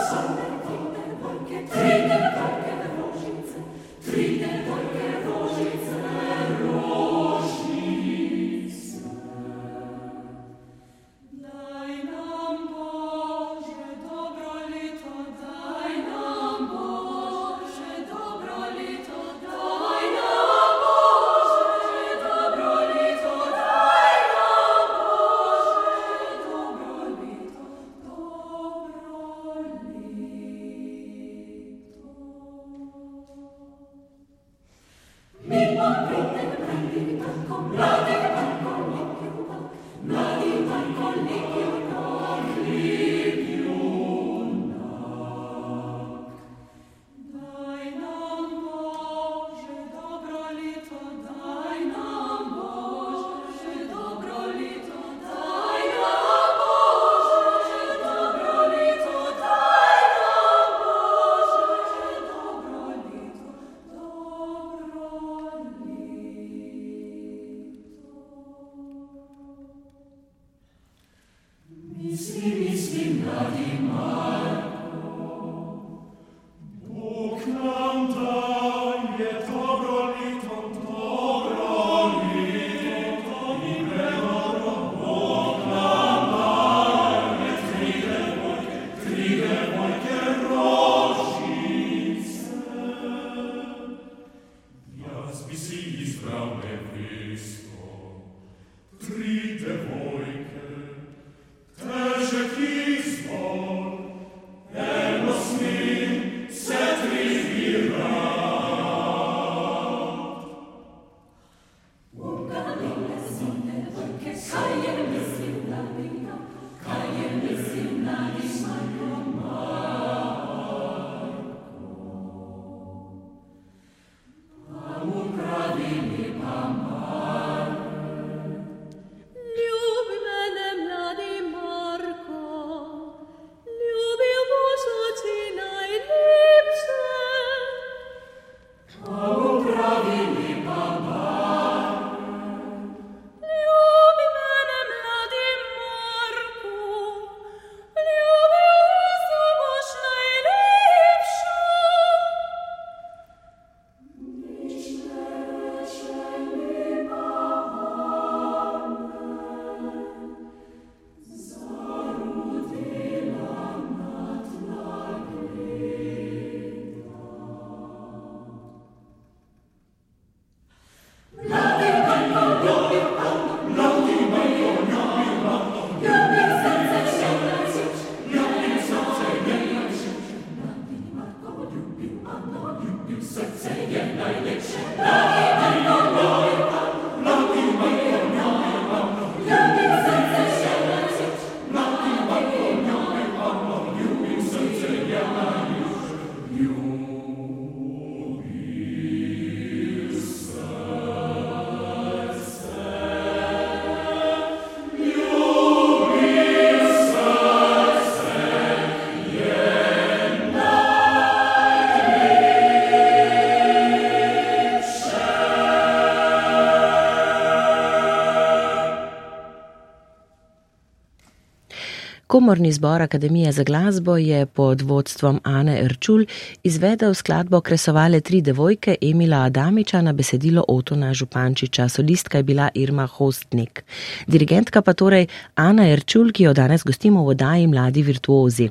Komorni 222.37 222.73
zbor 222.73 223.03
Akademije 223.03 223.53
za 223.53 223.63
glasbo 223.63 224.17
je 224.17 224.47
pod 224.47 224.83
vodstvom 224.83 225.41
Ane 225.45 225.81
Erčul 225.81 226.25
izvedel 226.63 227.15
skladbo 227.15 227.61
Kresovale 227.61 228.21
tri 228.21 228.41
devojke 228.41 228.97
Emila 229.01 229.37
Adamiča 229.37 230.03
na 230.03 230.13
besedilo 230.13 230.65
Otona 230.69 231.15
Župančiča, 231.15 231.89
solistka 231.89 232.39
je 232.39 232.43
bila 232.43 232.69
Irma 232.75 233.07
Hostnik. 233.07 233.85
Dirigentka 234.27 234.83
pa 234.83 234.93
torej 234.93 235.27
Ana 235.55 235.89
Erčul, 235.89 236.33
ki 236.33 236.43
jo 236.43 236.53
danes 236.53 236.85
gostimo 236.85 237.25
v 237.25 237.29
oddaji 237.29 237.67
Mladi 237.67 238.03
virtuozi. 238.03 238.71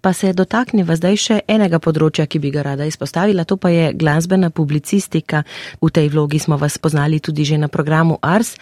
Pa 0.00 0.12
se 0.12 0.32
dotakniva 0.32 0.96
zdaj 0.96 1.16
še 1.16 1.40
enega 1.48 1.80
področja, 1.80 2.26
ki 2.26 2.38
bi 2.38 2.50
ga 2.50 2.68
rada 2.68 2.84
izpostavila, 2.84 3.48
to 3.48 3.56
pa 3.56 3.72
je 3.72 3.92
glasbena 3.96 4.50
publicistika. 4.50 5.42
V 5.80 5.88
tej 5.88 6.12
vlogi 6.12 6.38
smo 6.38 6.60
vas 6.60 6.78
poznali 6.78 7.20
tudi 7.20 7.44
že 7.44 7.58
na 7.58 7.68
programu 7.68 8.18
Ars. 8.20 8.56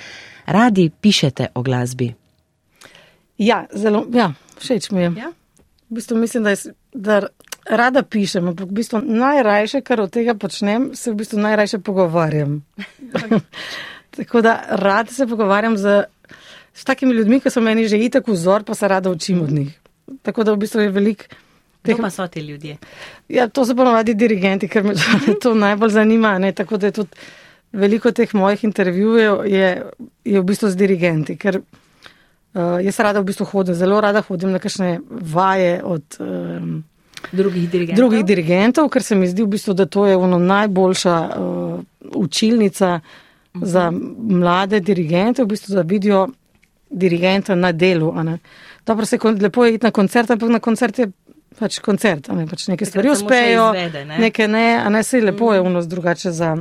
Radi 0.47 0.91
pišete 0.91 1.49
o 1.55 1.63
glasbi. 1.63 2.22
Ja, 3.43 3.65
zelo, 3.75 4.07
ja, 4.15 4.33
všeč 4.63 4.91
mi 4.95 5.03
je. 5.03 5.13
Ja? 5.19 5.33
V 5.91 5.99
bistvu 5.99 6.17
mislim, 6.17 6.47
da, 6.47 6.55
je, 6.55 6.73
da 6.95 7.21
rada 7.67 8.03
pišem, 8.03 8.49
ampak 8.53 8.71
v 8.71 8.79
bistvu 8.79 9.03
najrajše, 9.03 9.83
kar 9.83 10.01
od 10.07 10.13
tega 10.15 10.35
počnem, 10.39 10.93
se 10.95 11.11
v 11.11 11.19
bistvu 11.21 11.43
najrajše 11.43 11.83
pogovarjam. 11.83 12.63
Tako 14.17 14.43
da 14.45 14.57
rad 14.79 15.11
se 15.11 15.27
pogovarjam 15.27 15.77
z, 15.77 16.05
s 16.75 16.85
takimi 16.85 17.15
ljudmi, 17.15 17.41
ki 17.41 17.51
so 17.51 17.61
meni 17.61 17.89
že 17.89 17.99
itak 17.99 18.29
vzor, 18.29 18.65
pa 18.65 18.75
se 18.75 18.89
rada 18.89 19.11
učim 19.11 19.43
od 19.43 19.51
njih. 19.51 19.79
Tako 20.23 20.45
da 20.45 20.53
v 20.53 20.63
bistvu 20.63 20.87
je 20.87 20.91
velik. 20.91 21.29
Kdo 21.83 21.97
pa 21.99 22.11
so 22.11 22.27
ti 22.29 22.41
ljudje? 22.41 22.77
Ja, 23.29 23.49
to 23.49 23.67
so 23.67 23.75
ponovadi 23.75 24.15
dirigenti, 24.15 24.69
ker 24.69 24.85
me 24.85 24.95
to 25.43 25.55
najbolj 25.55 25.91
zanima. 25.91 26.39
Ne? 26.39 26.53
Tako 26.53 26.77
da 26.77 26.87
je 26.87 26.93
tudi 26.93 27.11
veliko 27.73 28.13
teh 28.13 28.35
mojih 28.35 28.65
intervjujev 28.65 29.47
je, 29.47 29.83
je 30.25 30.41
v 30.41 30.45
bistvu 30.45 30.71
z 30.71 30.77
dirigenti. 30.77 31.37
Ker, 31.37 31.63
uh, 32.55 32.79
jaz 32.85 33.01
rada 33.01 33.21
v 33.21 33.25
bistvu 33.31 33.47
hodim, 33.47 33.75
zelo 33.75 34.01
rada 34.01 34.23
hodim 34.23 34.53
na 34.53 34.59
kakšne 34.59 35.01
vaje 35.09 35.83
od 35.85 36.19
um, 36.21 36.85
drugih, 37.33 37.71
dirigentov? 37.71 37.97
drugih 37.97 38.25
dirigentov, 38.25 38.89
ker 38.89 39.03
se 39.03 39.17
mi 39.17 39.29
zdi 39.29 39.43
v 39.43 39.55
bistvu, 39.57 39.75
da 39.75 39.87
to 39.87 40.07
je 40.07 40.17
ono 40.17 40.39
najboljša 40.39 41.17
uh, 41.17 41.81
učilnica 42.15 43.01
uh 43.01 43.61
-huh. 43.61 43.67
za 43.67 43.91
mlade 44.19 44.81
dirigente, 44.81 45.43
v 45.43 45.47
bistvu, 45.47 45.75
da 45.75 45.83
vidijo 45.83 46.29
dirigenta 46.91 47.55
na 47.55 47.73
delu. 47.73 48.15
Dobro, 48.87 49.07
se 49.07 49.19
lepo 49.41 49.65
je 49.65 49.75
iti 49.75 49.87
na 49.87 49.91
koncert, 49.91 50.31
ampak 50.31 50.49
na 50.49 50.59
koncert 50.59 50.99
je 50.99 51.11
pač 51.59 51.79
koncert, 51.79 52.29
ne, 52.29 52.47
pač 52.47 52.67
neke 52.69 52.87
stvari 52.89 53.11
uspejo, 53.13 53.71
izvede, 53.75 54.05
ne? 54.05 54.19
neke 54.19 54.49
ne, 54.49 54.77
a 54.85 54.89
ne 54.89 55.03
se 55.03 55.21
lepo 55.21 55.51
mm. 55.51 55.55
je 55.55 55.61
unos 55.61 55.87
drugače 55.87 56.33
za, 56.33 56.57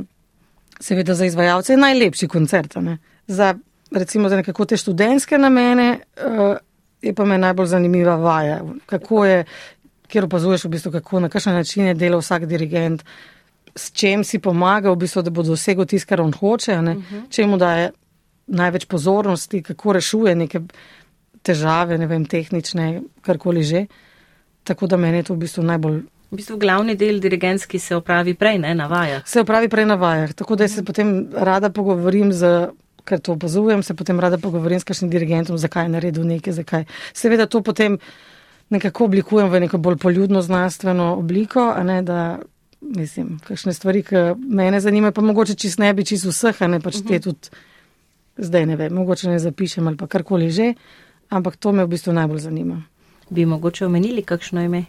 seveda 0.80 1.14
za 1.14 1.26
izvajalce, 1.26 1.72
je 1.72 1.76
najlepši 1.76 2.28
koncert. 2.28 2.76
Ne. 2.76 2.98
Za 3.26 3.54
recimo 3.94 4.28
za 4.28 4.36
nekako 4.36 4.64
te 4.64 4.76
študentske 4.76 5.38
namene 5.38 5.98
uh, 6.16 6.56
je 7.02 7.14
pa 7.14 7.24
me 7.24 7.38
najbolj 7.38 7.66
zanimiva 7.66 8.16
vaja, 8.16 8.60
kako 8.86 9.24
je, 9.24 9.44
kjer 10.08 10.24
opazuješ 10.24 10.64
v 10.64 10.68
bistvu, 10.68 10.92
kako 10.92 11.20
na 11.20 11.28
kakšen 11.28 11.54
način 11.54 11.86
je 11.86 11.94
delal 11.94 12.20
vsak 12.20 12.46
dirigent, 12.46 13.02
s 13.74 13.90
čem 13.92 14.24
si 14.24 14.38
pomaga 14.38 14.90
v 14.90 14.96
bistvu, 14.96 15.22
da 15.22 15.30
bo 15.30 15.42
dosegel 15.42 15.86
tisto, 15.86 16.08
kar 16.08 16.20
on 16.20 16.32
hoče, 16.32 16.72
uh 16.72 16.84
-huh. 16.84 17.22
če 17.30 17.46
mu 17.46 17.56
daje 17.56 17.90
največ 18.46 18.84
pozornosti, 18.84 19.62
kako 19.62 19.92
rešuje 19.92 20.34
neke 20.34 20.60
težave, 21.42 21.98
ne 21.98 22.06
vem, 22.06 22.24
tehnične, 22.24 23.02
karkoli 23.20 23.62
že. 23.62 23.86
Tako 24.64 24.86
da 24.86 24.96
meni 24.96 25.16
je 25.16 25.22
to 25.22 25.34
v 25.34 25.38
bistvu 25.38 25.62
najbolj. 25.62 26.02
V 26.30 26.36
bistvu 26.36 26.56
glavni 26.56 26.94
del 26.96 27.20
dirigentski 27.20 27.78
se 27.78 27.96
opravi 27.96 28.34
prej, 28.34 28.58
ne 28.58 28.74
na 28.74 28.86
vajah. 28.86 29.22
Se 29.26 29.40
opravi 29.40 29.68
prej 29.68 29.86
na 29.86 29.94
vajah, 29.94 30.32
tako 30.32 30.56
da 30.56 30.68
se 30.68 30.84
potem 30.84 31.28
rada 31.32 31.70
pogovorim 31.70 32.32
z, 32.32 32.68
ker 33.04 33.20
to 33.20 33.32
opazujem, 33.32 33.82
se 33.82 33.94
potem 33.94 34.20
rada 34.20 34.38
pogovorim 34.38 34.80
s 34.80 34.84
kakšnim 34.84 35.10
dirigentom, 35.10 35.58
zakaj 35.58 35.84
je 35.84 35.94
naredil 35.96 36.26
nekaj, 36.26 36.52
zakaj. 36.52 36.84
Seveda 37.14 37.46
to 37.46 37.62
potem 37.62 37.98
nekako 38.70 39.04
oblikujem 39.04 39.50
v 39.50 39.60
neko 39.66 39.78
bolj 39.78 39.98
poljudno 40.00 40.42
znanstveno 40.42 41.14
obliko, 41.16 41.72
a 41.76 41.82
ne 41.82 42.02
da, 42.02 42.38
mislim, 42.80 43.38
kakšne 43.44 43.74
stvari, 43.74 44.02
ki 44.02 44.24
mene 44.36 44.80
zanimajo, 44.80 45.12
pa 45.12 45.22
mogoče 45.22 45.54
čist 45.54 45.78
ne 45.78 45.92
bi 45.94 46.04
čist 46.04 46.24
vseh, 46.24 46.62
a 46.62 46.70
ne 46.70 46.80
pač 46.80 47.02
te 47.08 47.20
tudi, 47.20 47.52
zdaj 48.36 48.66
ne 48.66 48.78
vem, 48.80 48.94
mogoče 48.94 49.30
ne 49.30 49.38
zapišem 49.42 49.86
ali 49.88 50.00
pa 50.00 50.06
karkoli 50.06 50.50
že, 50.50 50.72
ampak 51.28 51.56
to 51.56 51.72
me 51.72 51.84
v 51.84 51.92
bistvu 51.92 52.16
najbolj 52.16 52.46
zanima. 52.48 52.82
Bi 53.30 53.46
mogoče 53.46 53.86
omenili 53.86 54.22
kakšno 54.22 54.64
ime? 54.64 54.84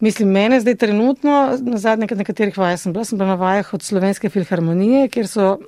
Mislim, 0.00 0.30
mene 0.32 0.60
zdaj 0.60 0.74
trenutno, 0.80 1.58
na 1.60 1.78
zadnjih 1.78 2.16
nekaterih 2.16 2.56
vajah 2.58 2.80
sem 2.80 2.92
bila, 2.92 3.04
sem 3.04 3.18
bila 3.18 3.34
na 3.34 3.34
vajah 3.34 3.74
od 3.74 3.82
Slovenske 3.82 4.30
filharmonije, 4.32 5.08
kjer 5.08 5.28
so 5.28 5.58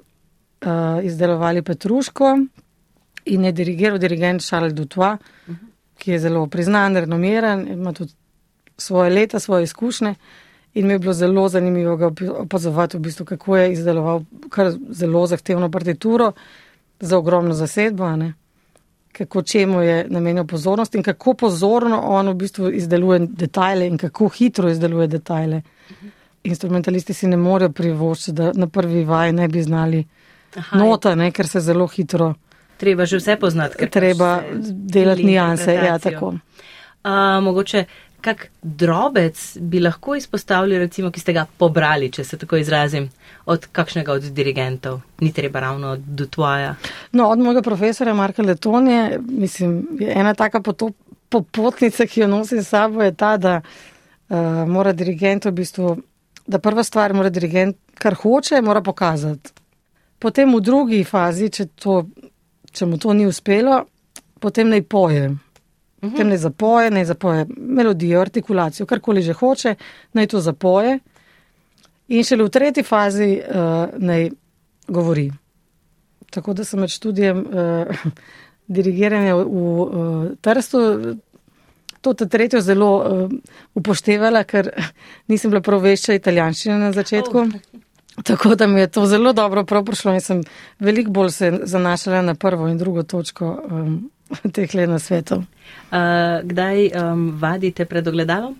uh, 0.62 1.04
izdelovali 1.04 1.62
Petruško 1.62 2.38
in 3.24 3.44
je 3.44 3.52
dirigiral 3.52 3.98
dirigent 3.98 4.42
Charles 4.42 4.74
Dutois, 4.74 5.18
uh 5.18 5.54
-huh. 5.54 5.56
ki 5.98 6.10
je 6.10 6.18
zelo 6.18 6.46
priznan, 6.46 6.96
renomiran, 6.96 7.68
ima 7.68 7.92
tudi 7.92 8.12
svoje 8.76 9.10
leta, 9.10 9.38
svoje 9.38 9.64
izkušnje. 9.64 10.14
In 10.74 10.86
mi 10.86 10.92
je 10.92 10.98
bilo 10.98 11.12
zelo 11.12 11.48
zanimivo 11.48 11.96
ga 11.96 12.10
opazovati, 12.38 12.96
v 12.96 13.00
bistvu, 13.00 13.24
kako 13.24 13.56
je 13.56 13.72
izdeloval 13.72 14.22
kar 14.48 14.72
zelo 14.90 15.26
zahtevno 15.26 15.70
partituro 15.70 16.32
za 17.00 17.18
ogromno 17.18 17.54
zasedbo. 17.54 18.16
Ne? 18.16 18.32
kako 19.12 19.42
čemu 19.42 19.80
je 19.80 20.06
namenil 20.08 20.44
pozornost 20.44 20.94
in 20.94 21.02
kako 21.02 21.34
pozorno 21.34 22.00
on 22.00 22.28
v 22.28 22.34
bistvu 22.34 22.70
izdeluje 22.70 23.18
detajle 23.18 23.86
in 23.86 23.98
kako 23.98 24.28
hitro 24.28 24.70
izdeluje 24.70 25.06
detajle. 25.06 25.62
Instrumentalisti 26.44 27.14
si 27.14 27.26
ne 27.26 27.36
morejo 27.36 27.70
privoščiti, 27.70 28.32
da 28.32 28.52
na 28.54 28.66
prvi 28.66 29.04
vaj 29.04 29.32
ne 29.32 29.48
bi 29.48 29.62
znali 29.62 30.04
Aha, 30.56 30.78
nota, 30.78 31.14
ne, 31.14 31.30
ker 31.32 31.48
se 31.48 31.60
zelo 31.60 31.86
hitro. 31.86 32.34
Treba 32.76 33.06
že 33.06 33.20
vse 33.20 33.36
poznati, 33.40 33.78
ker 33.78 33.90
treba 33.90 34.42
delati 34.58 35.24
nijanse. 35.24 35.74
Ja, 35.74 35.98
tako. 35.98 36.34
A, 37.02 37.40
mogoče 37.40 37.84
kak 38.22 38.46
drobec 38.62 39.56
bi 39.60 39.80
lahko 39.80 40.14
izpostavili, 40.14 40.78
recimo, 40.78 41.10
ki 41.10 41.20
ste 41.20 41.34
ga 41.34 41.44
pobrali, 41.58 42.10
če 42.12 42.24
se 42.24 42.38
tako 42.38 42.60
izrazim, 42.60 43.08
od 43.50 43.66
kakšnega 43.74 44.14
od 44.14 44.28
dirigentov, 44.34 45.00
ni 45.20 45.32
treba 45.34 45.60
ravno 45.64 45.96
od 45.96 46.04
Dutwaja? 46.20 46.74
No, 47.12 47.28
od 47.34 47.42
mojega 47.42 47.62
profesora 47.62 48.14
Marka 48.14 48.42
Letonije, 48.42 49.18
mislim, 49.28 49.80
ena 50.14 50.34
taka 50.38 50.62
popotnica, 51.28 52.06
ki 52.06 52.22
jo 52.22 52.30
nosi 52.30 52.62
s 52.62 52.68
sabo, 52.68 53.02
je 53.02 53.14
ta, 53.14 53.36
da 53.36 53.58
uh, 53.60 54.38
mora 54.68 54.92
dirigent 54.92 55.50
v 55.50 55.56
bistvu, 55.58 55.96
da 56.46 56.62
prva 56.62 56.84
stvar 56.86 57.14
mora 57.14 57.30
dirigent, 57.30 57.76
kar 57.98 58.14
hoče, 58.22 58.62
mora 58.62 58.82
pokazati. 58.82 59.61
Potem 60.22 60.54
v 60.54 60.60
drugi 60.62 61.04
fazi, 61.04 61.50
če, 61.50 61.66
to, 61.74 62.04
če 62.70 62.86
mu 62.86 62.98
to 62.98 63.12
ni 63.12 63.26
uspelo, 63.26 63.82
potem 64.38 64.70
naj 64.70 64.82
poje. 64.82 65.30
-hmm. 66.02 66.16
Tem 66.16 66.28
ne 66.28 66.38
zapoje, 66.38 66.90
ne 66.90 67.04
zapoje 67.04 67.46
melodijo, 67.56 68.20
artikulacijo, 68.20 68.86
karkoli 68.86 69.22
že 69.22 69.32
hoče, 69.32 69.74
naj 70.12 70.26
to 70.26 70.40
zapoje. 70.40 70.98
In 72.08 72.24
šele 72.24 72.44
v 72.44 72.50
tretji 72.50 72.82
fazi 72.82 73.40
uh, 73.40 73.88
naj 73.96 74.30
govori. 74.88 75.30
Tako 76.30 76.52
da 76.52 76.64
sem 76.64 76.80
med 76.80 76.90
študijem 76.90 77.38
uh, 77.38 77.86
dirigiranja 78.66 79.36
v 79.36 79.44
uh, 79.44 80.26
Trstu 80.40 80.80
to 82.00 82.14
tretjo 82.14 82.60
zelo 82.60 82.90
uh, 82.96 83.30
upoštevala, 83.74 84.42
ker 84.44 84.70
nisem 85.28 85.50
bila 85.50 85.62
prav 85.62 85.80
vešča 85.80 86.18
italijanščine 86.18 86.78
na 86.78 86.92
začetku. 86.92 87.38
Oh. 87.38 87.80
Tako 88.22 88.54
da 88.54 88.66
mi 88.66 88.80
je 88.80 88.86
to 88.86 89.06
zelo 89.06 89.32
dobro 89.32 89.64
prišlo 89.64 90.12
in 90.14 90.20
sem 90.20 90.42
veliko 90.78 91.10
bolj 91.10 91.30
se 91.30 91.60
zanašala 91.62 92.22
na 92.22 92.34
prvo 92.34 92.68
in 92.68 92.78
drugo 92.78 93.02
točko 93.02 93.62
um, 93.70 94.10
teh 94.54 94.74
let 94.74 94.88
na 94.88 94.98
svetu. 94.98 95.34
Uh, 95.34 95.96
kdaj 96.42 96.90
um, 96.92 97.30
vadite 97.40 97.84
pred 97.84 98.08
ogledalom? 98.08 98.56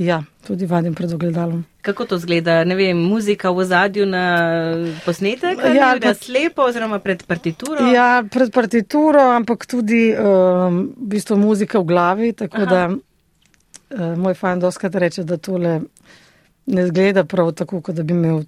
Ja, 0.00 0.22
tudi 0.46 0.66
vadim 0.66 0.94
pred 0.94 1.12
ogledalom. 1.12 1.64
Kako 1.82 2.04
to 2.04 2.18
zgleda? 2.18 2.64
Ne 2.64 2.74
vem, 2.76 2.96
muzika 2.96 3.50
v 3.50 3.64
zadju 3.64 4.06
na 4.06 4.22
posnetek? 5.04 5.58
Ja, 5.76 5.90
ali 5.90 6.00
pa 6.00 6.14
slepo 6.14 6.64
oziroma 6.64 6.98
pred 6.98 7.24
partituro? 7.28 7.84
Ja, 7.92 8.24
pred 8.24 8.52
partituro, 8.52 9.20
ampak 9.36 9.66
tudi 9.68 10.08
um, 10.16 10.86
v 10.96 11.10
bistvu 11.16 11.36
muzika 11.36 11.80
v 11.80 11.84
glavi, 11.92 12.32
tako 12.32 12.64
Aha. 12.64 12.70
da 12.70 12.88
uh, 12.88 14.16
moj 14.16 14.34
fan 14.34 14.60
doskrat 14.60 14.94
reče, 14.94 15.24
da 15.24 15.36
tole 15.36 15.80
ne 16.66 16.86
zgleda 16.86 17.24
prav 17.24 17.52
tako, 17.52 17.80
kot 17.80 17.94
da 17.94 18.02
bi 18.02 18.14
imel 18.14 18.42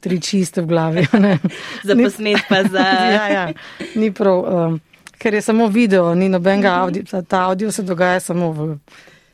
tri 0.00 0.20
čiste 0.20 0.62
v 0.62 0.66
glavi. 0.66 1.06
za 1.88 1.96
posnet 1.96 2.40
pa 2.48 2.62
za. 2.62 2.86
ja, 3.16 3.28
ja, 3.28 3.52
ni 3.94 4.12
prav. 4.12 4.40
Um, 4.40 4.80
ker 5.22 5.34
je 5.34 5.42
samo 5.42 5.68
video, 5.68 6.14
ni 6.14 6.28
nobenega 6.28 6.68
mhm. 6.68 6.78
-huh. 6.78 6.82
audio, 6.82 7.22
ta 7.22 7.44
audio 7.46 7.70
se 7.70 7.82
dogaja 7.82 8.20
samo 8.20 8.52
v 8.52 8.78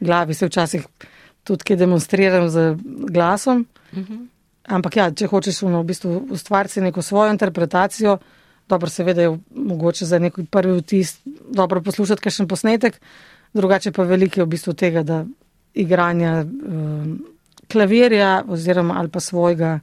glavi, 0.01 0.35
se 0.35 0.47
včasih 0.47 0.87
tudi 1.45 1.64
kaj 1.64 1.77
demonstriram 1.77 2.49
z 2.49 2.77
glasom. 3.11 3.67
Mhm. 3.93 4.03
-huh. 4.03 4.27
Ampak 4.69 4.97
ja, 4.97 5.11
če 5.11 5.27
hočeš 5.27 5.62
v 5.62 5.85
bistvu 5.85 6.27
ustvariti 6.31 6.81
neko 6.81 7.03
svojo 7.03 7.33
interpretacijo, 7.33 8.19
dobro, 8.69 8.88
seveda 8.88 9.23
je 9.23 9.38
mogoče 9.55 10.05
za 10.05 10.19
neki 10.19 10.45
prvi 10.45 10.79
vtis 10.79 11.21
dobro 11.51 11.81
poslušati 11.83 12.23
kakšen 12.23 12.49
posnetek, 12.49 13.01
drugače 13.55 13.93
pa 13.93 14.03
veliko 14.03 14.41
je 14.41 14.45
v 14.45 14.49
bistvu 14.49 14.73
tega, 14.73 15.03
da 15.03 15.25
igranja 15.75 16.45
um, 16.45 17.25
klavirja 17.72 18.42
oziroma 18.48 18.94
ali 18.98 19.09
pa 19.09 19.20
svojega, 19.20 19.78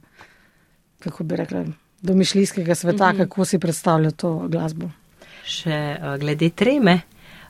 kako 0.98 1.24
bi 1.24 1.36
rekla, 1.36 1.64
domišljijskega 2.02 2.74
sveta, 2.74 3.08
mhm. 3.08 3.16
-huh. 3.16 3.24
kako 3.24 3.44
si 3.44 3.58
predstavlja 3.58 4.10
to 4.10 4.38
glasbo 4.48 4.90
še 5.46 5.76
uh, 5.98 6.16
glede 6.20 6.50
treme. 6.50 7.00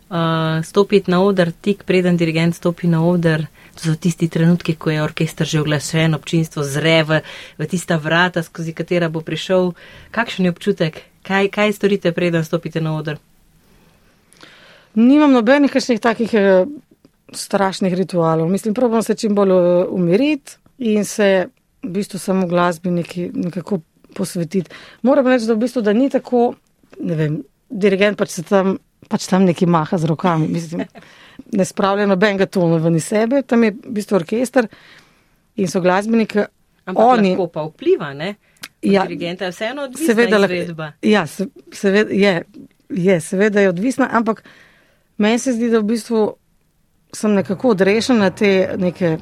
uh, 0.07 0.63
stopiti 0.63 1.11
na 1.11 1.19
oder, 1.25 1.51
tik 1.51 1.83
preden 1.83 2.17
dirigent 2.17 2.55
stopi 2.55 2.87
na 2.87 3.03
oder. 3.03 3.49
To 3.77 3.91
so 3.91 3.95
tisti 3.99 4.29
trenutki, 4.29 4.77
ko 4.79 4.91
je 4.91 5.03
orkester 5.03 5.47
že 5.47 5.61
oglašen, 5.61 6.15
občinstvo 6.15 6.63
zre 6.65 7.03
v, 7.05 7.21
v 7.59 7.67
tista 7.67 7.99
vrata, 7.99 8.43
skozi 8.43 8.73
katera 8.73 9.11
bo 9.13 9.21
prišel. 9.21 9.75
Kakšen 10.15 10.47
je 10.47 10.55
občutek? 10.55 11.03
Kaj, 11.27 11.51
kaj 11.51 11.75
storite, 11.75 12.15
preden 12.15 12.45
stopite 12.47 12.81
na 12.81 12.95
oder? 12.97 13.19
Nimam 14.95 15.35
nobenih 15.35 15.69
kakšnih 15.69 16.01
takih 16.01 16.31
eh, 16.33 16.65
strašnih 17.33 17.95
ritualov. 17.95 18.49
Mislim, 18.49 18.75
probam 18.75 19.03
se 19.03 19.15
čim 19.15 19.35
bolj 19.35 19.51
eh, 19.51 19.85
umiriti 19.91 20.53
in 20.79 21.05
se 21.05 21.47
v 21.83 21.89
bistvu 21.91 22.19
samo 22.19 22.47
glasbi 22.47 22.91
neki, 22.91 23.31
nekako 23.35 23.81
posvetiti. 24.15 24.71
Moram 25.03 25.27
reči, 25.27 25.47
da 25.47 25.55
v 25.55 25.59
bistvu 25.65 25.83
da 25.83 25.93
ni 25.93 26.11
tako, 26.11 26.55
ne 27.01 27.15
vem, 27.15 27.43
dirigent 27.71 28.19
pač 28.19 28.31
se 28.31 28.43
tam, 28.43 28.79
pač 29.09 29.27
tam 29.27 29.45
neki 29.45 29.67
maha 29.67 29.99
z 29.99 30.05
rokami. 30.11 30.49
Mislim, 30.49 30.85
ne 31.53 31.65
spravlja 31.65 32.07
nobenega 32.07 32.47
tona 32.47 32.79
ven 32.83 32.97
iz 32.97 33.05
sebe, 33.05 33.43
tam 33.43 33.65
je 33.65 33.71
v 33.77 33.93
bistvu 33.99 34.17
orkester 34.17 34.69
in 35.57 35.69
so 35.69 35.81
glasbeniki. 35.81 36.47
Ampak 36.87 37.05
Oni- 37.05 37.35
lahko 37.35 37.49
pa 37.51 37.65
vpliva, 37.67 38.13
ne? 38.15 38.35
Od 38.87 38.93
Ja, 38.93 39.03
dirigenta 39.03 39.45
je 39.45 39.51
vseeno 39.51 39.83
odvisna 39.83 40.07
seveda 40.07 40.39
izvedba. 40.47 40.93
Ja, 41.03 41.27
se, 41.27 41.49
seveda, 41.73 42.11
je, 42.15 42.43
je, 42.91 43.21
seveda 43.21 43.61
je 43.61 43.69
odvisna, 43.69 44.09
ampak 44.13 44.45
meni 45.19 45.39
se 45.39 45.53
zdi, 45.53 45.71
da 45.71 45.81
v 45.81 45.89
bistvu 45.91 46.37
sem 47.17 47.33
nekako 47.35 47.73
odrešena 47.75 48.31
te 48.31 48.51
neke, 48.79 49.17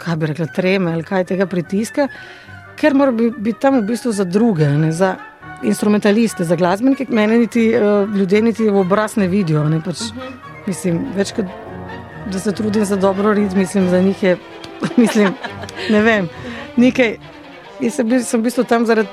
kaj 0.00 0.16
bi 0.16 0.30
rekla, 0.30 0.46
treme 0.56 0.92
ali 0.92 1.06
kaj 1.06 1.24
tega 1.32 1.46
pritiska, 1.46 2.08
ker 2.80 2.94
mora 2.94 3.12
bi- 3.12 3.32
biti 3.32 3.60
tam 3.60 3.80
v 3.80 3.86
bistvu 3.88 4.12
za 4.12 4.24
druge, 4.24 4.68
ne 4.68 4.92
za 4.92 5.14
instrumentaliste, 5.62 6.44
za 6.44 6.56
glasbenike, 6.56 7.06
mene 7.08 7.38
niti 7.38 7.66
uh, 7.76 8.08
ljudje 8.16 8.42
niti 8.42 8.68
v 8.70 8.80
obraz 8.80 9.16
ne 9.16 9.28
vidijo. 9.28 9.64
Ne, 9.68 9.80
pač, 9.84 10.06
mislim, 10.66 11.02
več 11.16 11.34
kot 11.36 11.50
da 12.32 12.38
se 12.38 12.52
trudim 12.52 12.84
za 12.84 12.96
dobro 12.96 13.34
rit, 13.34 13.52
mislim, 13.54 13.88
za 13.88 14.00
njih 14.00 14.22
je, 14.22 14.36
mislim, 15.02 15.34
ne 15.90 16.02
vem, 16.02 16.28
nekaj. 16.76 17.18
Jaz 17.80 17.94
sem, 17.96 18.08
bil, 18.08 18.20
sem 18.20 18.40
v 18.40 18.44
bistvu 18.44 18.64
tam 18.68 18.84
zaradi 18.84 19.08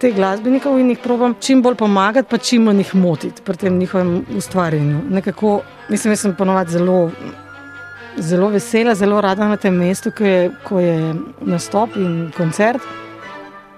teh 0.00 0.14
glasbenikov 0.14 0.78
in 0.80 0.90
jih 0.94 1.00
probam 1.02 1.34
čim 1.40 1.62
bolj 1.62 1.76
pomagati, 1.76 2.28
pa 2.30 2.38
čim 2.38 2.64
manj 2.68 2.80
jih 2.80 2.94
motiti 2.94 3.42
pri 3.44 3.56
tem 3.56 3.78
njihovem 3.78 4.24
ustvarjanju. 4.36 5.00
Nekako, 5.10 5.60
mislim, 5.88 6.12
da 6.12 6.16
sem 6.16 6.34
ponovadi 6.34 6.72
zelo, 6.72 7.10
zelo 8.16 8.48
vesela, 8.48 8.94
zelo 8.94 9.20
rada 9.20 9.48
na 9.48 9.56
tem 9.56 9.74
mestu, 9.76 10.12
ko 10.16 10.24
je, 10.24 10.50
ko 10.64 10.80
je 10.80 11.14
nastop 11.40 11.96
in 11.96 12.32
koncert. 12.36 12.82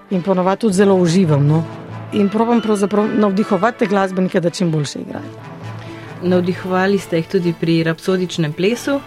In 0.09 0.23
ponovadi 0.23 0.61
tudi 0.61 0.73
zelo 0.73 0.95
uživam. 0.95 1.47
No. 1.47 1.63
In 2.13 2.29
pravzaprav 2.29 3.09
navdihovati 3.19 3.79
te 3.79 3.85
glasbenike, 3.85 4.39
da 4.39 4.49
čim 4.49 4.71
boljše 4.71 4.99
igrajo. 4.99 5.55
Navdihovali 6.23 6.97
ste 6.97 7.17
jih 7.17 7.27
tudi 7.27 7.53
pri 7.53 7.83
rapsodičnem 7.83 8.53
plesu, 8.53 9.01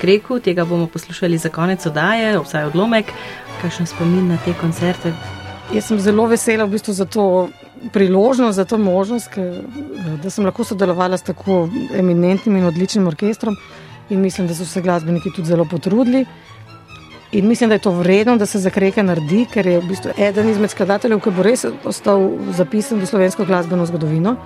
kreku, 0.00 0.40
tega 0.40 0.64
bomo 0.64 0.86
poslušali 0.86 1.38
za 1.38 1.48
konec 1.48 1.86
oddaje, 1.86 2.38
obstaja 2.38 2.66
odlomek, 2.66 3.12
kakšen 3.62 3.86
spomin 3.86 4.28
na 4.28 4.38
te 4.44 4.54
koncerte. 4.60 5.14
Jaz 5.72 5.86
sem 5.88 6.00
zelo 6.00 6.26
vesela 6.28 6.66
v 6.68 6.76
bistvu 6.76 6.92
za 6.92 7.04
to 7.08 7.48
priložnost, 7.92 8.56
za 8.56 8.64
to 8.68 8.76
možnost, 8.78 9.30
ker, 9.32 9.64
da 10.20 10.30
sem 10.30 10.44
lahko 10.44 10.66
sodelovala 10.68 11.16
s 11.16 11.24
tako 11.24 11.64
eminentnim 11.96 12.56
in 12.56 12.66
odličnim 12.68 13.06
orkestrom. 13.08 13.56
In 14.10 14.20
mislim, 14.20 14.46
da 14.46 14.54
so 14.54 14.66
se 14.68 14.82
glasbeniki 14.84 15.32
tudi 15.32 15.48
zelo 15.48 15.64
potrudili. 15.64 16.26
In 17.32 17.48
mislim, 17.48 17.68
da 17.68 17.74
je 17.74 17.84
to 17.86 17.90
vredno, 17.90 18.36
da 18.36 18.46
se 18.46 18.58
za 18.60 18.70
kreke 18.70 19.02
naredi, 19.02 19.46
ker 19.48 19.66
je 19.66 19.78
v 19.80 19.88
bistvu 19.88 20.12
eden 20.18 20.50
izmed 20.50 20.70
skladateljev, 20.70 21.22
ki 21.24 21.32
bo 21.32 21.46
res 21.46 21.64
ostal 21.88 22.26
zapisan 22.52 23.00
v 23.00 23.08
slovensko 23.08 23.46
glasbeno 23.48 23.86
zgodovino 23.88 24.36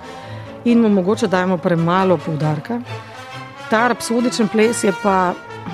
in 0.63 0.79
mu 0.79 0.89
mogoče 0.89 1.27
dajemo 1.27 1.57
premalo 1.57 2.17
poudarka. 2.17 2.79
Ta 3.69 3.87
rapsodičen 3.91 4.47
ples 4.47 4.83
je 4.83 4.93
pa 5.03 5.33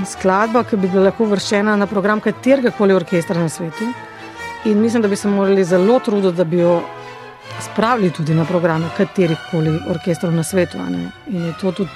skladba, 0.09 0.63
ki 0.65 0.81
bi 0.81 0.89
bila 0.89 1.11
lahko 1.11 1.29
vrščena 1.29 1.77
na 1.77 1.85
program 1.85 2.21
katerega 2.21 2.73
koli 2.73 2.97
orkestra 2.97 3.37
na 3.37 3.49
svetu. 3.49 3.93
In 4.65 4.82
mislim, 4.82 5.02
da 5.02 5.08
bi 5.08 5.15
se 5.15 5.28
morali 5.28 5.63
zelo 5.63 5.99
truditi, 5.99 6.38
da 6.38 6.43
bi 6.43 6.58
jo 6.58 6.82
spravili 7.60 8.12
tudi 8.12 8.34
na 8.34 8.45
programe 8.45 8.86
katerih 8.97 9.38
koli 9.52 9.80
orkestrov 9.89 10.34
na 10.34 10.43
svetu. 10.43 10.78
In 11.28 11.45
je 11.45 11.54
to 11.62 11.71
tudi 11.71 11.89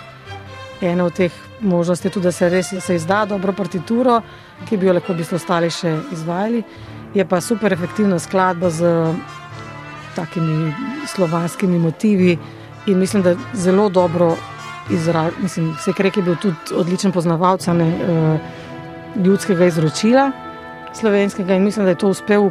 ena 0.82 1.06
od 1.06 1.14
teh 1.14 1.32
možnosti, 1.62 2.10
tudi, 2.10 2.24
da 2.24 2.32
se 2.32 2.50
res 2.50 2.74
se 2.80 2.96
izda 2.96 3.26
dobro 3.26 3.54
partituro, 3.54 4.22
ki 4.70 4.78
bi 4.78 4.86
jo 4.86 4.94
lahko 4.94 5.14
v 5.14 5.18
bistvu 5.18 5.36
ostali 5.36 5.70
še 5.72 5.96
izvajali. 6.12 6.64
Je 7.14 7.26
pa 7.26 7.42
super 7.42 7.74
efektivna 7.74 8.20
skladba 8.20 8.70
z 8.70 9.14
takimi 10.16 10.74
slovanskimi 11.08 11.80
motivi 11.80 12.38
in 12.88 13.00
mislim, 13.00 13.24
da 13.24 13.36
zelo 13.54 13.90
dobro 13.90 14.36
izraža. 14.90 15.32
Mislim, 15.42 15.76
se 15.80 15.94
krek 15.94 16.18
je 16.18 16.24
bil 16.24 16.36
tudi 16.36 16.76
odličen 16.76 17.12
poznavalec 17.12 17.68
eh, 17.68 18.40
ljudskega 19.24 19.66
izročila 19.66 20.32
slovenskega 20.98 21.56
in 21.56 21.64
mislim, 21.64 21.86
da 21.86 21.94
je 21.94 22.02
to 22.04 22.10
uspel 22.10 22.50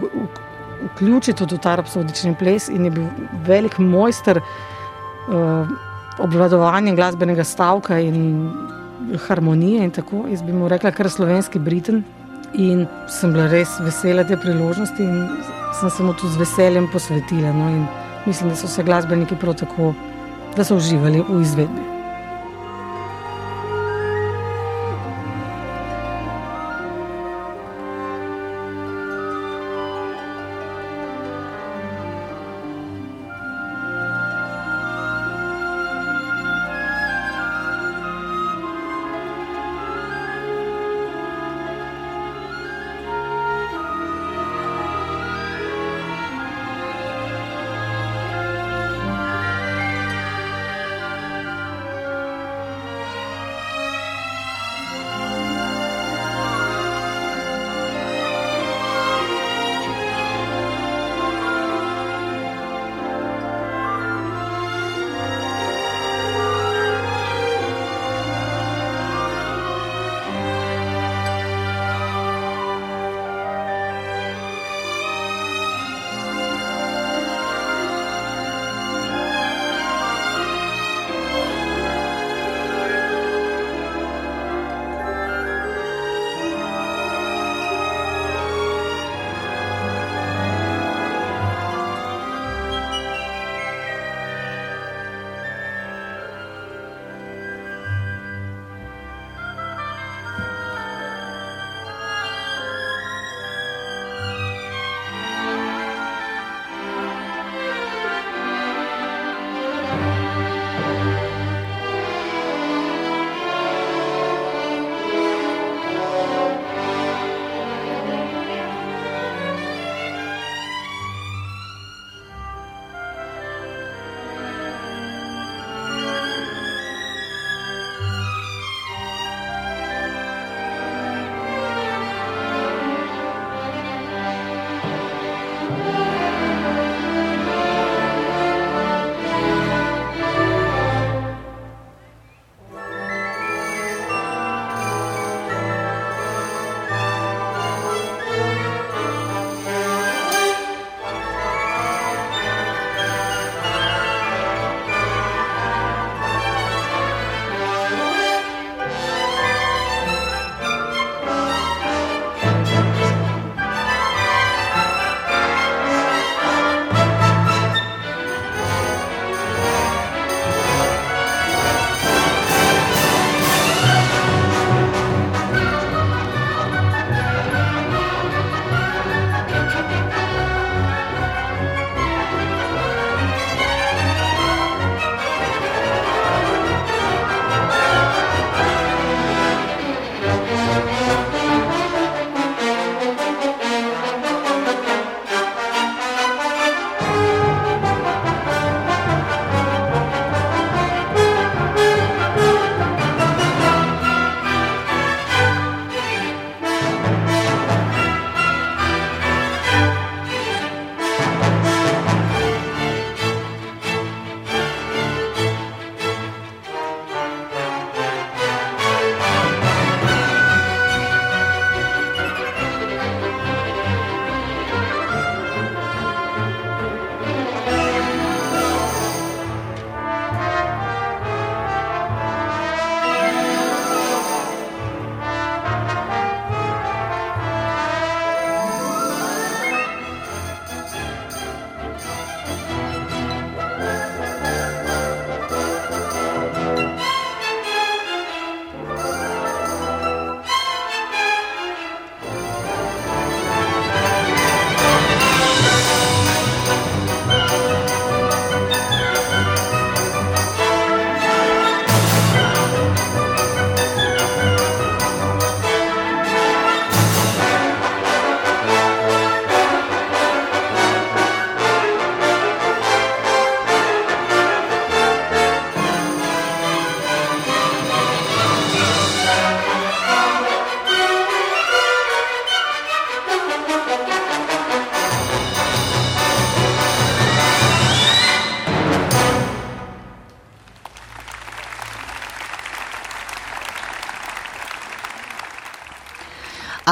vključiti 0.92 1.38
tudi 1.38 1.56
v 1.56 1.58
ta 1.58 1.74
rapsodični 1.76 2.34
ples 2.38 2.68
in 2.68 2.84
je 2.84 2.90
bil 2.90 3.06
velik 3.46 3.78
mojster 3.78 4.40
uh, 4.40 5.68
obvladovanja 6.18 6.94
glasbenega 6.94 7.44
stavka 7.44 7.98
in 7.98 8.50
harmonije 9.28 9.84
in 9.84 9.90
tako. 9.90 10.24
Jaz 10.30 10.42
bi 10.42 10.52
mu 10.52 10.68
rekla, 10.68 10.90
kar 10.90 11.10
slovenski 11.10 11.58
Briten. 11.58 12.04
In 12.54 12.86
sem 13.08 13.32
bila 13.32 13.48
res 13.52 13.74
vesela 13.84 14.24
te 14.24 14.36
priložnosti 14.36 15.02
in 15.02 15.26
sem 15.80 15.90
se 15.90 16.02
mu 16.02 16.14
tudi 16.14 16.32
z 16.32 16.40
veseljem 16.40 16.88
posvetila. 16.92 17.52
No, 17.52 17.68
in 17.68 17.84
mislim, 18.26 18.50
da 18.50 18.56
so 18.56 18.68
se 18.68 18.84
glasbeniki 18.84 19.36
prav 19.36 19.54
tako, 19.54 19.92
da 20.56 20.64
so 20.64 20.76
uživali 20.76 21.24
v 21.28 21.42
izvedbi. 21.42 21.95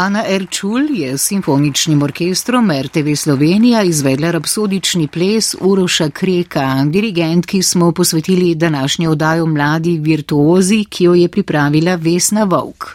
Ana 0.04 0.20
Erčul 0.28 0.90
je 0.92 1.18
s 1.18 1.22
simfoničnim 1.30 2.02
orkestrom 2.02 2.70
RTV 2.70 3.14
Slovenija 3.16 3.82
izvedla 3.82 4.30
rapsodični 4.30 5.06
ples 5.08 5.54
Uroša 5.60 6.10
Kreka, 6.10 6.84
dirigent, 6.90 7.46
ki 7.46 7.62
smo 7.62 7.92
posvetili 7.92 8.54
današnjo 8.54 9.10
oddajo 9.10 9.46
mladi 9.46 9.98
virtuozi, 9.98 10.84
ki 10.84 11.04
jo 11.04 11.14
je 11.14 11.28
pripravila 11.28 11.94
Vesna 11.94 12.44
Vovk. 12.44 12.84